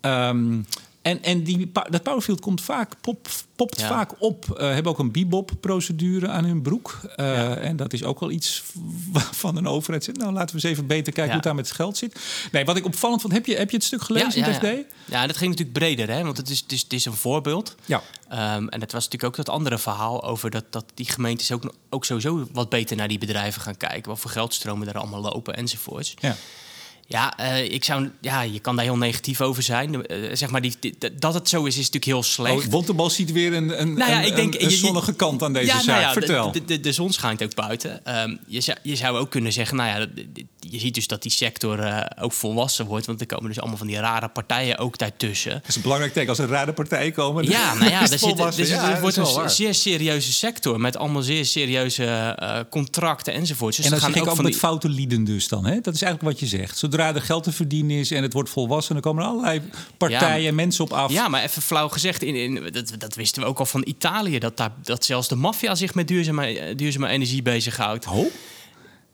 [0.00, 0.66] Um,
[1.04, 3.88] en, en die, dat Powerfield komt vaak, pop, popt ja.
[3.88, 4.44] vaak op.
[4.50, 7.00] Uh, hebben ook een bebop-procedure aan hun broek.
[7.02, 7.54] Uh, ja.
[7.56, 8.62] En dat is ook wel iets
[9.42, 10.10] van een overheid.
[10.16, 11.26] Nou, laten we eens even beter kijken ja.
[11.26, 12.20] hoe het daar met het geld zit.
[12.52, 14.94] Nee, wat ik opvallend vond, heb je, heb je het stuk gelezen in het FD?
[15.10, 15.26] Ja.
[15.26, 16.22] dat ging natuurlijk breder, hè?
[16.22, 17.74] want het is, het is, het is een voorbeeld.
[17.84, 18.02] Ja.
[18.32, 21.74] Um, en het was natuurlijk ook dat andere verhaal over dat, dat die gemeentes ook,
[21.90, 24.10] ook sowieso wat beter naar die bedrijven gaan kijken.
[24.10, 26.14] Wat voor geldstromen er allemaal lopen enzovoorts.
[26.20, 26.36] Ja.
[27.06, 29.94] Ja, uh, ik zou, ja, je kan daar heel negatief over zijn.
[29.94, 32.64] Uh, zeg maar, die, die, dat het zo is, is natuurlijk heel slecht.
[32.64, 35.42] Oh, Bontebal ziet weer een, een, nou ja, ik denk, een, een zonnige je, kant
[35.42, 35.86] aan deze ja, zaak.
[35.86, 36.52] Nou ja, Vertel.
[36.52, 38.20] De, de, de, zon schijnt ook buiten.
[38.22, 40.06] Um, je, zou, je zou ook kunnen zeggen, nou ja,
[40.74, 43.06] je ziet dus dat die sector uh, ook volwassen wordt.
[43.06, 45.52] Want er komen dus allemaal van die rare partijen ook daartussen.
[45.52, 47.44] Dat is een belangrijk teken als er rare partijen komen.
[47.44, 49.50] Ja, nou ja, er, zit, er, zit, er wordt een waar.
[49.50, 50.80] zeer serieuze sector.
[50.80, 53.76] Met allemaal zeer serieuze contracten enzovoort.
[53.76, 54.54] Dus en dan gaan ik ook met die...
[54.54, 55.66] foute lieden dus dan.
[55.66, 55.80] Hè?
[55.80, 56.78] Dat is eigenlijk wat je zegt.
[56.78, 59.62] Zodra er geld te verdienen is en het wordt volwassen, dan komen er allerlei
[59.96, 61.12] partijen ja, en mensen op af.
[61.12, 64.38] Ja, maar even flauw gezegd, in, in, dat, dat wisten we ook al van Italië,
[64.38, 68.06] dat, daar, dat zelfs de maffia zich met duurzame, duurzame energie bezighoudt.
[68.06, 68.26] Oh,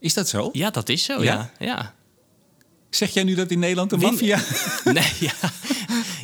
[0.00, 0.48] is dat zo?
[0.52, 1.50] Ja, dat is zo, ja.
[1.58, 1.66] ja.
[1.66, 1.94] ja.
[2.90, 4.40] Zeg jij nu dat in Nederland de maffia...
[4.84, 5.32] Nee, ja.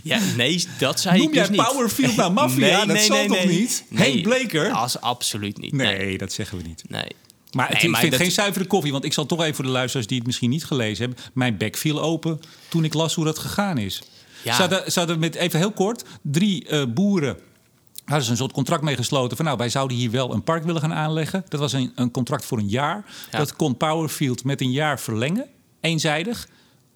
[0.02, 2.76] ja, nee, dat zei Noem ik dus jij Powerfield nou maffia?
[2.76, 3.58] Nee, nee, dat zal nee, toch nee.
[3.58, 3.84] niet?
[3.88, 4.82] Nee, Henk Bleker?
[4.84, 5.72] Is absoluut niet.
[5.72, 6.84] Nee, Nee, dat zeggen we niet.
[6.88, 7.06] nee.
[7.52, 9.64] Maar het, Nee, ik vind dat- geen zuivere koffie, want ik zal toch even voor
[9.64, 11.24] de luisteraars die het misschien niet gelezen hebben.
[11.34, 14.02] Mijn bek viel open toen ik las hoe dat gegaan is.
[14.44, 14.54] Ja.
[14.54, 17.38] Ze, hadden, ze hadden met, even heel kort, drie eh, boeren
[18.06, 20.64] hadden ze een soort contract mee gesloten van nou, wij zouden hier wel een park
[20.64, 21.44] willen gaan aanleggen.
[21.48, 23.04] Dat was een, een contract voor een jaar.
[23.30, 23.38] Ja.
[23.38, 25.46] Dat kon Powerfield met een jaar verlengen,
[25.80, 26.48] eenzijdig.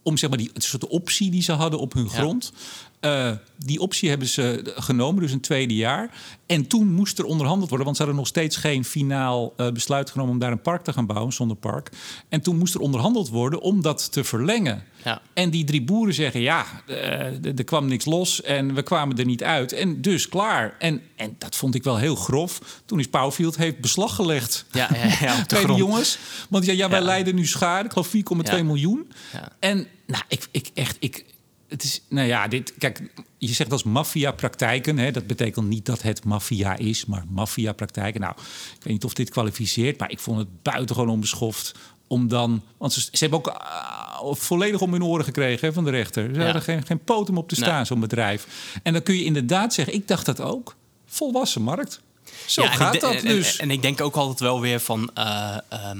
[0.03, 2.11] Om zeg maar die het soort optie die ze hadden op hun Ja.
[2.19, 2.53] grond.
[3.01, 6.11] Eh, die optie hebben ze genomen, dus een tweede jaar.
[6.47, 10.11] En toen moest er onderhandeld worden, want ze hadden nog steeds geen finaal eh, besluit
[10.11, 11.91] genomen om daar een park te gaan bouwen, zonder park.
[12.29, 14.85] En toen moest er onderhandeld worden om dat te verlengen.
[15.05, 15.21] Ja.
[15.33, 19.25] En die drie boeren zeggen: ja, eh, er kwam niks los en we kwamen er
[19.25, 19.73] niet uit.
[19.73, 20.77] En dus klaar.
[20.79, 22.81] En, en dat vond ik wel heel grof.
[22.85, 24.65] Toen is Powerfield heeft beslag gelegd.
[24.73, 26.19] Ja, ja, ja, Bij die jongens.
[26.49, 27.85] Want ja, ja wij leiden nu schade.
[27.85, 28.63] Ik geloof 4,2 Ja.
[28.63, 29.13] miljoen.
[29.33, 29.49] Ja.
[29.59, 31.25] En nou, ik, ik echt, ik,
[31.71, 33.01] het is, nou ja, dit, kijk,
[33.39, 38.21] je zegt als maffia-praktijken, dat betekent niet dat het maffia is, maar maffia-praktijken.
[38.21, 38.33] Nou,
[38.77, 41.75] ik weet niet of dit kwalificeert, maar ik vond het buitengewoon onbeschoft
[42.07, 45.85] om dan, want ze, ze hebben ook ah, volledig om hun oren gekregen hè, van
[45.85, 46.29] de rechter.
[46.35, 46.45] Ze Ja.
[46.45, 47.85] hadden geen, geen potem op te staan, Nee.
[47.85, 48.47] zo'n bedrijf.
[48.83, 52.01] En dan kun je inderdaad zeggen, ik dacht dat ook, volwassen markt.
[52.47, 53.57] Zo Ja, gaat dat de- en- dus.
[53.57, 55.11] En, ik denk ook altijd wel weer van...
[55.15, 55.99] eh, ehm,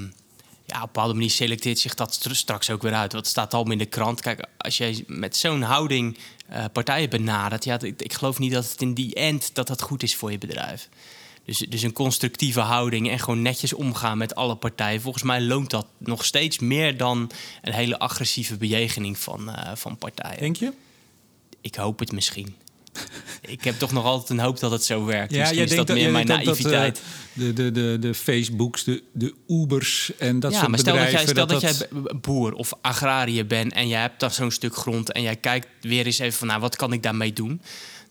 [0.71, 3.11] ja, op een bepaalde manier selecteert zich dat str- straks ook weer uit.
[3.11, 4.21] Want het staat al in de krant.
[4.21, 7.63] Kijk, als jij met zo'n houding eh, partijen benadert...
[7.63, 10.31] Ja, ik, ik geloof niet dat het in die end dat dat goed is voor
[10.31, 10.89] je bedrijf.
[11.45, 15.01] Dus, dus een constructieve houding en gewoon netjes omgaan met alle partijen.
[15.01, 17.31] Volgens mij loont dat nog steeds meer dan
[17.61, 20.39] een hele agressieve bejegening van, eh, van partijen.
[20.39, 20.73] Denk je?
[21.61, 22.55] Ik hoop het misschien.
[23.41, 25.31] ik heb toch nog altijd een hoop dat het zo werkt.
[25.31, 26.97] misschien jij is dat denkt meer mijn denkt dat, naïviteit.
[26.97, 30.95] eh, de, de, de, de Facebooks, de, de Ubers en dat ja, soort maar stel
[30.95, 31.35] dat bedrijven.
[31.35, 35.11] jij, stel dat, jij boer of agrariër bent en jij hebt dan zo'n stuk grond
[35.11, 37.61] en jij kijkt weer eens even van, nou, wat kan ik daarmee doen?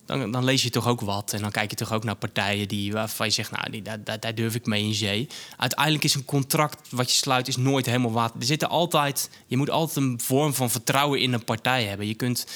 [0.07, 2.69] Dan, dan lees je toch ook wat en dan kijk je toch ook naar partijen
[2.69, 5.29] die, waarvan je zegt, nou, die, daar, daar, daar durf ik mee in zee.
[5.57, 8.40] Uiteindelijk is een contract wat je sluit is nooit helemaal water.
[8.40, 12.07] Er zitten altijd, je moet altijd een vorm van vertrouwen in een partij hebben.
[12.07, 12.47] Je kunt,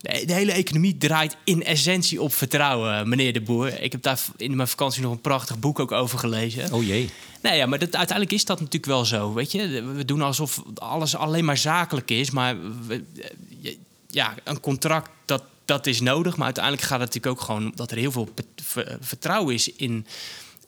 [0.00, 3.80] de, hele economie draait in essentie op vertrouwen, meneer de Boer.
[3.80, 6.72] Ik heb daar in mijn vakantie nog een prachtig boek ook over gelezen.
[6.72, 7.10] Oh jee.
[7.42, 9.32] Nee, ja, maar dat, uiteindelijk is dat natuurlijk wel zo.
[9.32, 12.30] Weet je, we doen alsof alles alleen maar zakelijk is.
[12.30, 13.04] Maar we-
[14.06, 16.36] ja, een contract, dat, dat is nodig.
[16.36, 18.28] Maar uiteindelijk gaat het natuurlijk ook gewoon dat er heel veel
[19.00, 20.06] vertrouwen is in,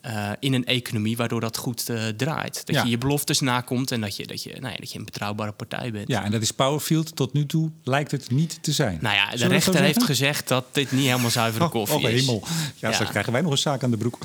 [0.03, 2.61] eh, in een economie, waardoor dat goed eh, draait.
[2.65, 2.83] Dat Ja.
[2.83, 5.51] je je beloftes nakomt en dat je, dat, je, nou ja, dat je een betrouwbare
[5.51, 6.07] partij bent.
[6.07, 8.97] Ja, en dat is Powerfield tot nu toe lijkt het niet te zijn.
[9.01, 12.09] Nou ja, de Zullen rechter heeft gezegd dat dit niet helemaal zuivere Oh, koffie oh,
[12.09, 12.19] is.
[12.19, 12.43] hemel.
[12.45, 12.91] Ja, Ja.
[12.93, 14.17] straks krijgen wij nog een zaak aan de broek.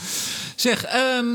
[0.56, 1.26] Zeg, ehm,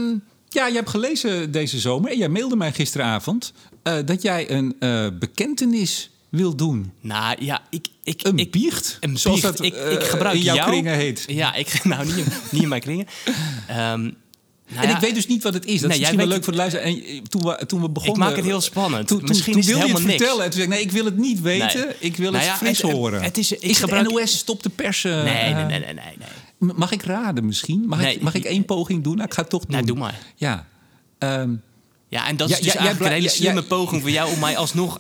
[0.50, 3.54] ja, je hebt gelezen deze zomer en jij mailde mij gisteravond
[3.84, 4.76] eh, dat jij een
[5.20, 6.92] bekentenis wil doen.
[7.02, 7.88] Nou ja, ik...
[8.04, 9.58] ik Een ik, biecht, Een zoals biecht.
[9.58, 11.24] dat ik, ik gebruik in jouw jou, kringen heet.
[11.28, 13.08] Ja, ik, nou niet, in- niet in mijn kringen.
[13.68, 14.12] Ehm,
[14.68, 15.80] nou en ik weet dus niet wat het is.
[15.82, 16.86] Dat Nee, is misschien wel leuk voor de luisteraar.
[16.88, 18.22] En eh, toen we, toen we begonnen...
[18.22, 19.08] Ik maak het heel spannend.
[19.08, 20.18] Toen, toen, Misschien toen is het wilde je het niks.
[20.18, 20.44] vertellen.
[20.46, 21.86] En toen zei ik, nee, ik wil het niet weten.
[21.86, 21.96] Nee.
[22.00, 23.22] Ik wil Nou het fris het- horen.
[23.22, 25.04] het is- ik is gebruik- NOS stop de pers?
[25.04, 26.72] eh, Nee, nee, nee, nee.
[26.76, 27.84] Mag ik raden misschien?
[27.88, 29.16] Mag, ik, mag ik één poging doen?
[29.16, 29.72] Nou, ik ga het toch doen.
[29.72, 30.20] Nou, doe maar.
[30.36, 30.68] Ja.
[31.18, 31.50] Ehm,
[32.08, 34.58] Ja, en dat is dus ja, eigenlijk een hele slimme poging voor jou om mij
[34.58, 35.00] alsnog,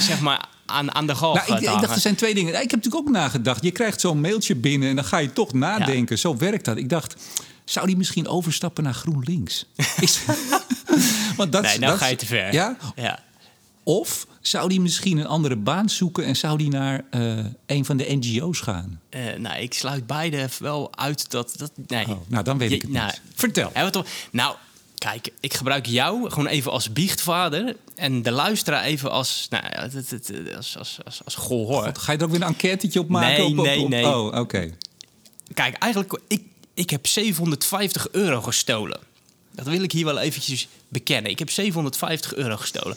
[0.00, 2.52] zeg maar, aan, aan de galg nou, te ik, ik dacht, er zijn twee dingen.
[2.54, 3.64] Ik heb natuurlijk ook nagedacht.
[3.64, 6.18] Je krijgt zo'n mailtje binnen en dan ga je toch nadenken.
[6.18, 6.76] Zo werkt dat.
[6.76, 7.16] Ik dacht,
[7.70, 9.66] zou die misschien overstappen naar GroenLinks?
[10.00, 10.20] Is-
[11.36, 12.52] Want dat, Nee, nou dat- ga je te ver.
[12.52, 12.76] Ja?
[12.96, 13.24] Ja.
[13.82, 17.96] Of zou die misschien een andere baan zoeken en zou die naar eh, een van
[17.96, 19.00] de NGO's gaan?
[19.08, 21.54] Eh, nou, ik sluit beide wel uit dat...
[21.56, 22.08] dat nee.
[22.08, 23.20] Oh, nou, dan weet ik het nou, niet.
[23.34, 23.72] Vertel.
[24.30, 24.56] Nou,
[24.98, 27.76] kijk, ik gebruik jou gewoon even als biechtvader...
[27.94, 31.90] en de luisteraar even als, nou, het, het, als, als, als, als gehoor.
[31.98, 33.28] Ga je er ook weer een enquêtetje op maken?
[33.28, 34.06] Nee, op, op- nee, op- nee.
[34.06, 34.70] Oh, oké.
[35.54, 36.42] Kijk, eigenlijk, ik,
[36.76, 39.00] ik heb 750 euro gestolen.
[39.50, 41.30] Dat wil ik hier wel eventjes bekennen.
[41.30, 42.96] Ik heb 750 euro gestolen.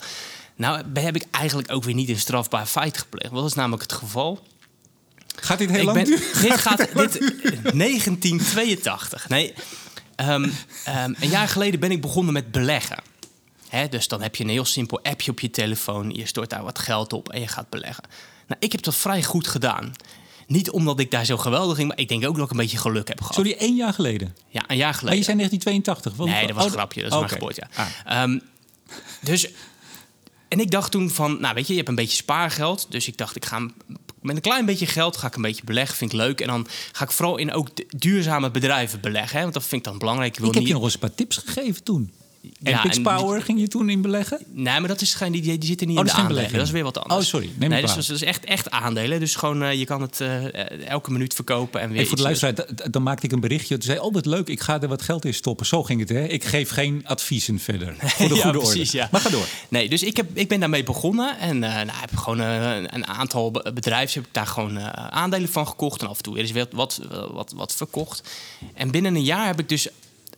[0.56, 3.32] Nou heb ik eigenlijk ook weer niet een strafbaar feit gepleegd.
[3.32, 4.48] Wat is namelijk het geval?
[5.36, 6.42] Gaat dit heel ik lang ben, duren?
[6.42, 9.30] dit gaat dit, 1982.
[9.30, 9.54] Nee,
[10.16, 10.50] ehm,
[10.86, 13.04] ehm, een jaar geleden ben ik begonnen met beleggen.
[13.70, 16.10] Hè, dus dan heb je een heel simpel appje op je telefoon.
[16.10, 18.04] Je stort daar wat geld op en je gaat beleggen.
[18.48, 19.94] Nou, ik heb dat vrij goed gedaan.
[20.50, 22.78] Niet omdat ik daar zo geweldig ging, maar ik denk ook dat ik een beetje
[22.78, 23.34] geluk heb gehad.
[23.36, 24.36] Sorry, één jaar geleden.
[24.48, 25.18] Ja, een jaar Maar geleden.
[25.20, 26.16] je zei 1982.
[26.16, 27.02] Wat- Nee, dat was oh, een grapje.
[27.02, 27.26] Dat is oké.
[27.26, 27.70] mijn geboortejaar.
[28.06, 28.22] Ah.
[28.22, 28.40] Ehm,
[29.22, 29.50] dus,
[30.48, 32.88] en ik dacht toen van, nou weet je, je hebt een beetje spaargeld.
[32.90, 33.60] Dus ik dacht, ik ga
[34.22, 35.98] met een klein beetje geld ga ik een beetje beleggen.
[35.98, 36.42] Vind ik leuk.
[36.42, 39.36] En dan ga ik vooral in ook duurzame bedrijven beleggen.
[39.36, 40.34] Hè, want dat vind ik dan belangrijk.
[40.34, 40.72] Ik wil Ik heb niet...
[40.72, 42.14] je nog eens een paar tips gegeven toen.
[42.64, 44.40] En Ja, Pixpower ging je toen in beleggen?
[44.54, 46.52] Nee, maar dat is geen, die, die zit er niet Oh, in de is aandelen.
[46.52, 47.20] Dat is weer wat anders.
[47.26, 47.46] Oh, sorry.
[47.46, 49.20] Neem me nee, dus dat is echt, echt aandelen.
[49.20, 52.30] Dus gewoon, eh, je kan het eh, elke minuut verkopen en weer Hey, voor de
[52.32, 53.74] iets- luisteraar, dan maakte ik een berichtje.
[53.78, 55.66] Toen zei, oh wat leuk, ik ga er wat geld in stoppen.
[55.66, 56.24] Zo ging het, hè?
[56.28, 57.96] Ik geef geen adviezen verder.
[58.00, 58.98] Voor de Ja, goede precies, orde.
[58.98, 59.08] ja.
[59.12, 59.46] Maar ga door.
[59.70, 61.38] Nee, dus ik, heb, ik ben daarmee begonnen.
[61.40, 64.86] En eh nou, heb gewoon eh, een aantal be- bedrijven heb ik daar gewoon eh,
[65.10, 66.02] aandelen van gekocht.
[66.02, 68.30] En af en toe weer eens wat, wat, wat, wat verkocht.
[68.74, 69.88] En binnen een jaar heb ik dus,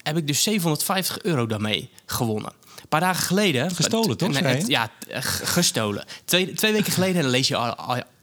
[0.03, 2.51] heb ik dus 750 euro daarmee gewonnen.
[2.81, 3.75] Een paar dagen geleden...
[3.75, 6.05] Gestolen, toch, het- Ja, eh, gestolen.
[6.25, 7.75] Twee, twee weken geleden lees je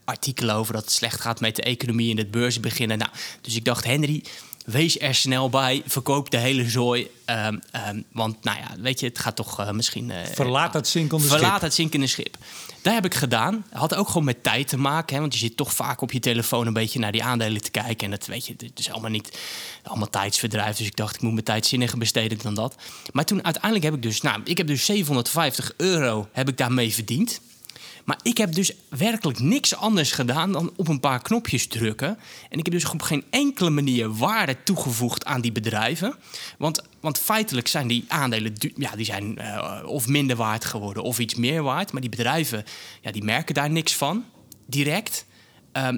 [0.05, 2.97] artikelen over dat het slecht gaat met de economie en het beurzen beginnen.
[2.97, 3.11] Nou,
[3.41, 4.23] dus ik dacht, Henry,
[4.71, 5.81] wees er snel bij.
[5.85, 7.07] Verkoop de hele zooi.
[7.25, 10.11] Ehm, ehm, want nou ja, weet je, het gaat toch eh, misschien...
[10.11, 11.61] eh, Verlaat dat zinkende Verlaat schip.
[11.61, 12.37] het zinkende schip.
[12.81, 13.65] Dat heb ik gedaan.
[13.71, 15.15] Had ook gewoon met tijd te maken.
[15.15, 17.71] Hè, want je zit toch vaak op je telefoon een beetje naar die aandelen te
[17.71, 18.05] kijken.
[18.05, 19.37] En dat weet je, het is allemaal niet
[19.83, 20.77] allemaal tijdsverdrijf.
[20.77, 22.75] Dus ik dacht, ik moet mijn tijd zinniger besteden dan dat.
[23.11, 26.93] Maar toen uiteindelijk heb ik dus, nou, ik heb dus 750 euro heb ik daarmee
[26.93, 27.41] verdiend.
[28.09, 32.17] Maar ik heb dus werkelijk niks anders gedaan dan op een paar knopjes drukken.
[32.49, 36.15] En ik heb dus op geen enkele manier waarde toegevoegd aan die bedrijven.
[36.57, 41.19] Want, want feitelijk zijn die aandelen ja, die zijn, eh, of minder waard geworden of
[41.19, 41.91] iets meer waard.
[41.91, 42.63] Maar die bedrijven
[43.01, 44.25] ja, die merken daar niks van,
[44.65, 45.25] direct.
[45.71, 45.97] Ehm,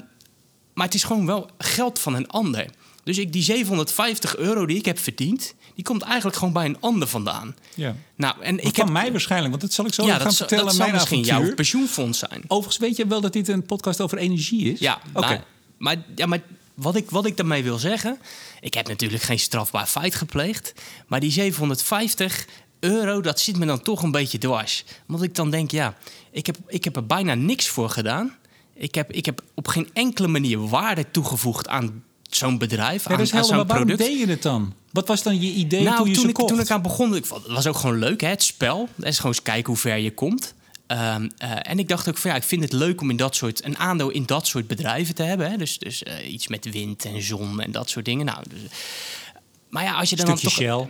[0.74, 2.66] maar het is gewoon wel geld van een ander.
[3.04, 6.78] Dus ik, die 750 euro die ik heb verdiend, die komt eigenlijk gewoon bij een
[6.80, 7.56] ander vandaan.
[7.76, 7.96] Ja.
[8.16, 10.24] Nou, en Ik ik van heb, mij waarschijnlijk, want dat zal ik zo ja, gaan
[10.24, 10.66] dat, vertellen.
[10.66, 11.46] dat mijn misschien avontuur.
[11.46, 12.44] jouw pensioenfonds zijn.
[12.48, 14.80] Overigens weet je wel dat dit een podcast over energie is?
[14.80, 15.28] Ja, Oké.
[15.28, 15.44] maar,
[15.78, 16.42] maar, ja, maar
[16.74, 18.18] wat, ik, wat ik daarmee wil zeggen...
[18.60, 20.74] Ik heb natuurlijk geen strafbaar feit gepleegd...
[21.08, 22.48] maar die 750
[22.80, 24.84] euro, dat zit me dan toch een beetje dwars.
[25.06, 25.98] Want ik dan denk, ja,
[26.32, 28.38] ik heb, ik heb er bijna niks voor gedaan.
[28.74, 32.04] Ik heb, ik heb op geen enkele manier waarde toegevoegd aan
[32.36, 34.10] zo'n bedrijf, Ja, aan, helder, zo'n maar waarom product.
[34.10, 34.74] deed je het dan?
[34.92, 36.48] Wat was dan je idee Nou, toen je toen, ze ik, kocht?
[36.50, 38.90] toen ik aan begon, ik, vond- het was ook gewoon leuk, hè, het spel.
[38.96, 40.54] Dat is gewoon eens kijken hoe ver je komt.
[40.88, 43.36] Ehm, eh, en ik dacht ook van ja, ik vind het leuk om in dat
[43.36, 45.52] soort, een aandeel in dat soort bedrijven te hebben.
[45.52, 45.58] Hè.
[45.58, 48.26] Dus, dus eh, iets met wind en zon en dat soort dingen.
[48.26, 48.60] Nou, dus,
[49.70, 50.52] maar ja, als je dan, dan toch.
[50.52, 50.90] Shell.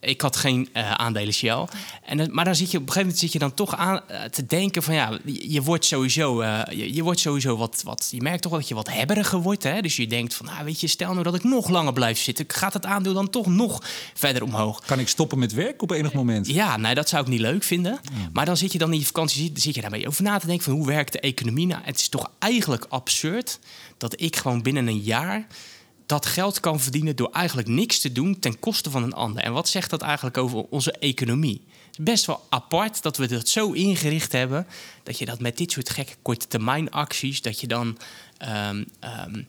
[0.00, 1.64] Ik had geen eh, aandelen Shell.
[2.04, 4.24] En, maar dan zit je op een gegeven moment zit je dan toch aan eh,
[4.24, 8.08] te denken van ja, je, je wordt sowieso, eh, je, je wordt sowieso wat, wat.
[8.10, 9.62] Je merkt toch dat je wat hebberiger wordt.
[9.62, 9.80] Hè?
[9.80, 12.44] Dus je denkt van, nou, weet je, stel nou dat ik nog langer blijf zitten,
[12.48, 13.82] gaat het aandeel dan toch nog
[14.14, 14.80] verder omhoog?
[14.86, 16.46] Kan ik stoppen met werk op enig moment?
[16.46, 18.00] Ja, nee, dat zou ik niet leuk vinden.
[18.32, 20.46] Maar dan zit je dan in je vakantie, zit, zit je daarmee over na te
[20.46, 21.80] denken van hoe werkt de economie nou?
[21.84, 23.58] Het is toch eigenlijk absurd
[23.96, 25.46] dat ik gewoon binnen een jaar
[26.08, 29.42] dat geld kan verdienen door eigenlijk niks te doen ten koste van een ander.
[29.42, 31.62] En wat zegt dat eigenlijk over onze economie?
[31.66, 34.66] Het is best wel apart dat we dat zo ingericht hebben
[35.02, 37.98] dat je dat met dit soort gekke korte termijn acties, dat je dan
[38.38, 39.42] ehm, ehm,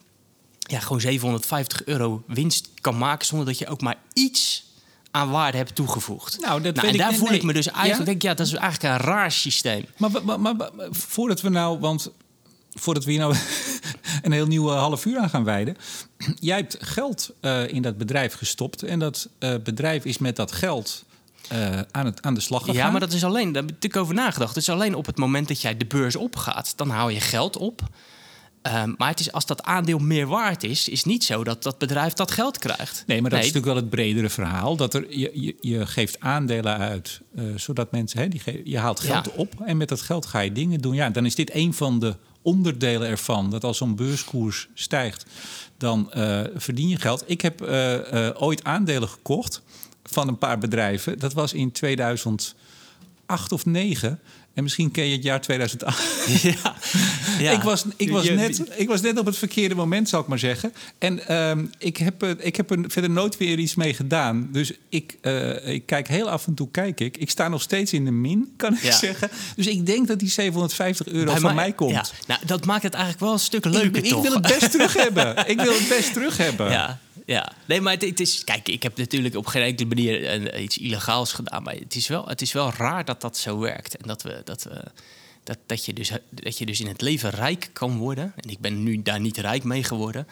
[0.59, 4.63] ja, gewoon 750 euro winst kan maken zonder dat je ook maar iets
[5.11, 6.39] aan waarde hebt toegevoegd.
[6.39, 7.37] Nou, dat weet en ik daar voel nee.
[7.37, 8.05] ik me dus eigenlijk, Ja?
[8.05, 9.85] denk ja, dat is eigenlijk een raar systeem.
[9.97, 12.11] Maar, maar- maar voordat we nou, want
[12.79, 13.35] voordat we hier nou
[14.21, 15.75] een heel nieuwe half uur aan gaan wijden.
[16.39, 20.51] Jij hebt geld eh, in dat bedrijf gestopt en dat eh, bedrijf is met dat
[20.51, 21.05] geld
[21.47, 22.75] eh, aan, het, aan de slag gegaan.
[22.75, 24.55] Ja, maar dat is alleen, daar heb ik over nagedacht.
[24.55, 27.57] Het is alleen op het moment dat jij de beurs opgaat, dan haal je geld
[27.57, 27.81] op.
[28.61, 31.77] Ehm, maar het is, als dat aandeel meer waard is, is niet zo dat dat
[31.77, 33.03] bedrijf dat geld krijgt.
[33.07, 34.75] Nee, maar dat is natuurlijk wel het bredere verhaal.
[34.75, 38.19] Dat er, je, je, je geeft aandelen uit, eh, zodat mensen...
[38.19, 39.31] Hè, die je haalt geld Ja.
[39.35, 40.93] op en met dat geld ga je dingen doen.
[40.93, 42.15] Ja, dan is dit een van de
[42.49, 43.49] onderdelen ervan.
[43.49, 45.25] Dat als zo'n beurskoers stijgt,
[45.77, 47.23] dan eh, verdien je geld.
[47.25, 49.61] Ik heb eh, eh, ooit aandelen gekocht
[50.03, 51.19] van een paar bedrijven.
[51.19, 52.55] Dat was in 2008
[53.51, 54.19] of 9.
[54.53, 56.03] En misschien ken je het jaar 2008.
[56.41, 56.75] ja.
[57.39, 57.51] Ja.
[57.51, 60.39] Ik, was, ik, was net, ik was net op het verkeerde moment, zal ik maar
[60.39, 60.73] zeggen.
[60.97, 64.49] En ehm, ik, heb, er- ik heb er verder nooit weer iets mee gedaan.
[64.51, 67.17] Dus ik, eh, ik kijk heel af en toe, kijk ik.
[67.17, 68.91] Ik sta nog steeds in de min, kan ik Ja.
[68.97, 69.29] zeggen.
[69.55, 71.91] Dus ik denk dat die 750 euro Bij van mij komt.
[71.91, 72.05] Ja.
[72.27, 74.93] Nou, dat maakt het eigenlijk wel een stuk leuker, ik, ik wil het best terug
[75.03, 75.47] hebben.
[75.49, 76.71] Ik wil het best terug hebben.
[76.71, 77.51] Ja, ja.
[77.65, 78.43] Nee, maar het, het is...
[78.43, 81.63] Kijk, ik heb natuurlijk op geen enkele manier eh, iets illegaals gedaan.
[81.63, 83.97] Maar het is, wel, het is wel raar dat dat zo werkt.
[83.97, 84.83] En dat, we, dat, we,
[85.43, 88.33] dat, dat, je dus, dat je dus in het leven rijk kan worden.
[88.35, 90.27] En ik ben nu daar niet rijk mee geworden.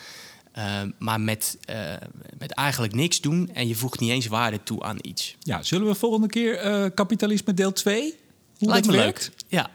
[0.57, 1.93] Eh, maar met, eh,
[2.37, 5.35] met eigenlijk niks doen en je voegt niet eens waarde toe aan iets.
[5.39, 8.15] Ja, zullen we volgende keer eh, kapitalisme deel 2?
[8.57, 9.31] Hoe Lijkt dat me werkt?
[9.33, 9.43] leuk.
[9.47, 9.69] Ja,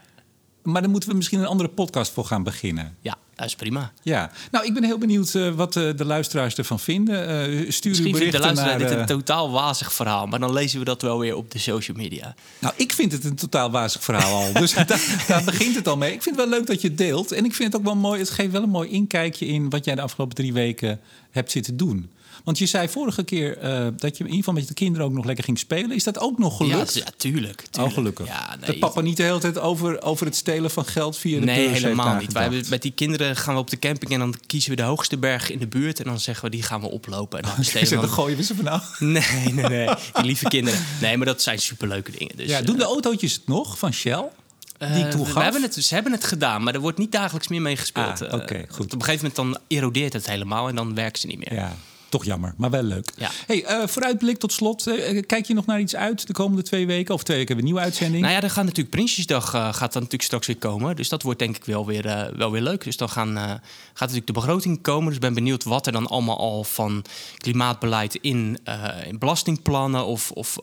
[0.63, 2.97] Maar dan moeten we misschien een andere podcast voor gaan beginnen.
[3.01, 3.91] ja, dat is prima.
[4.01, 7.27] Ja, nou, ik ben heel benieuwd eh, wat eh, de luisteraars ervan vinden.
[7.27, 8.89] Eh, stuur Misschien vindt de luisteraar naar...
[8.89, 10.27] dit een totaal wazig verhaal.
[10.27, 12.35] Maar dan lezen we dat wel weer op de social media.
[12.59, 14.53] Nou, ik vind het een totaal wazig verhaal al.
[14.53, 16.13] Dus daar, daar begint het al mee.
[16.13, 17.31] Ik vind het wel leuk dat je het deelt.
[17.31, 18.19] En ik vind het ook wel mooi.
[18.19, 20.99] Het geeft wel een mooi inkijkje in wat jij de afgelopen drie weken
[21.31, 22.09] hebt zitten doen.
[22.43, 25.13] Want je zei vorige keer uh, dat je in ieder geval met de kinderen ook
[25.13, 25.91] nog lekker ging spelen.
[25.91, 26.93] Is dat ook nog gelukt?
[26.93, 27.61] Ja, tuurlijk.
[27.61, 27.91] tuurlijk.
[27.91, 28.27] Oh, gelukkig.
[28.27, 31.39] Ja, nee, dat papa niet de hele tijd over, over het stelen van geld via
[31.39, 32.33] de Nee, helemaal niet.
[32.33, 34.83] Wij hebben, met die kinderen gaan we op de camping en dan kiezen we de
[34.83, 35.99] hoogste berg in de buurt.
[35.99, 37.39] En dan zeggen we, die gaan we oplopen.
[37.39, 37.95] En dan besteden we...
[37.95, 38.99] dan gooien we ze vanaf.
[38.99, 39.89] Nee, nee, nee.
[40.13, 40.79] Die lieve kinderen.
[41.01, 42.37] Nee, maar dat zijn superleuke dingen.
[42.37, 44.29] Dus, ja, doen de autootjes het nog van Shell?
[44.77, 47.61] die uh, we hebben het, ze hebben het gedaan, maar er wordt niet dagelijks meer
[47.61, 48.21] mee gespeeld.
[48.21, 48.85] Ah, Oké, uh, goed.
[48.85, 51.53] Op een gegeven moment dan erodeert het helemaal en dan werken ze niet meer.
[51.53, 51.75] Ja.
[52.13, 53.11] Toch jammer, maar wel leuk.
[53.17, 53.29] Ja.
[53.47, 54.87] Hey, uh, vooruitblik tot slot.
[54.87, 57.13] Uh, kijk je nog naar iets uit de komende twee weken?
[57.13, 58.23] Of twee weken hebben we een nieuwe uitzending?
[58.23, 60.95] Nou ja, er gaat natuurlijk Prinsjesdag uh, gaat dan natuurlijk straks weer komen.
[60.95, 62.83] Dus dat wordt denk ik wel weer, wel weer leuk.
[62.83, 63.61] Dus dan gaan, gaat
[63.93, 65.05] natuurlijk de begroting komen.
[65.05, 67.05] Dus ik ben benieuwd wat er dan allemaal al van
[67.37, 68.59] klimaatbeleid in,
[69.07, 70.57] in belastingplannen of, of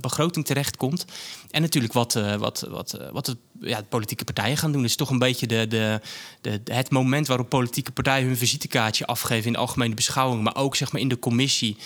[0.00, 1.04] begroting terechtkomt.
[1.50, 4.80] En natuurlijk wat, wat, wat, wat het, ja, de politieke partijen gaan doen.
[4.80, 6.00] Het is toch een beetje de, de,
[6.40, 10.42] de, het moment waarop politieke partijen hun visitekaartje afgeven in de algemene beschouwing.
[10.42, 11.76] Maar ook zeg maar, in de commissie.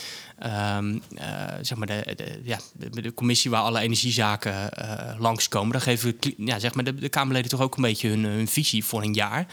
[0.79, 1.23] Um, uh,
[1.61, 5.73] zeg maar de, ja, de, de, commissie waar alle energiezaken uh, langskomen.
[5.73, 8.85] Daar geven ja, zeg maar de, de Kamerleden toch ook een beetje hun, hun visie
[8.85, 9.47] voor een jaar.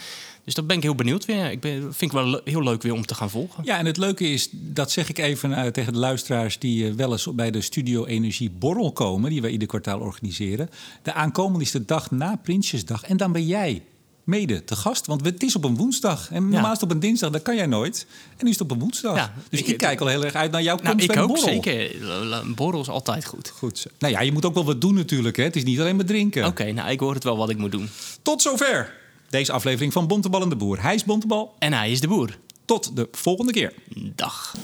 [0.44, 1.52] Dus dat ben ik heel benieuwd weer.
[1.52, 3.64] Ik ben, vind ik wel heel leuk weer om te gaan volgen.
[3.64, 7.12] Ja, en het leuke is, dat zeg ik even uh, tegen de luisteraars die wel
[7.12, 10.70] eens bij de Studio Energie Borrel komen, die wij ieder kwartaal organiseren.
[11.02, 13.04] De aankomende is de dag na Prinsjesdag.
[13.04, 13.82] En dan ben jij
[14.24, 15.06] mede te gast.
[15.06, 16.32] Want het is op een woensdag.
[16.32, 18.06] En normaal is het op een dinsdag, dat kan jij nooit.
[18.38, 19.16] En nu is het op een woensdag.
[19.16, 21.22] Ja, dus ik, ik, kijk al heel erg uit naar jouw nou, komst ik bij
[21.22, 21.48] ook, borrel.
[21.48, 22.02] zeker.
[22.32, 23.50] Een borrel is altijd goed.
[23.50, 23.88] Goed.
[24.00, 25.38] Nou ja, je moet ook wel wat doen natuurlijk.
[25.38, 25.44] Hè.
[25.44, 26.42] Het is niet alleen maar drinken.
[26.42, 27.90] Oké, okay, nou ik hoor het wel wat ik moet doen.
[28.22, 30.82] Tot zover deze aflevering van Bontebal en de Boer.
[30.82, 31.56] Hij is Bontebal.
[31.60, 32.38] En hij is de Boer.
[32.66, 33.74] Tot de volgende keer.
[34.16, 34.56] Dag.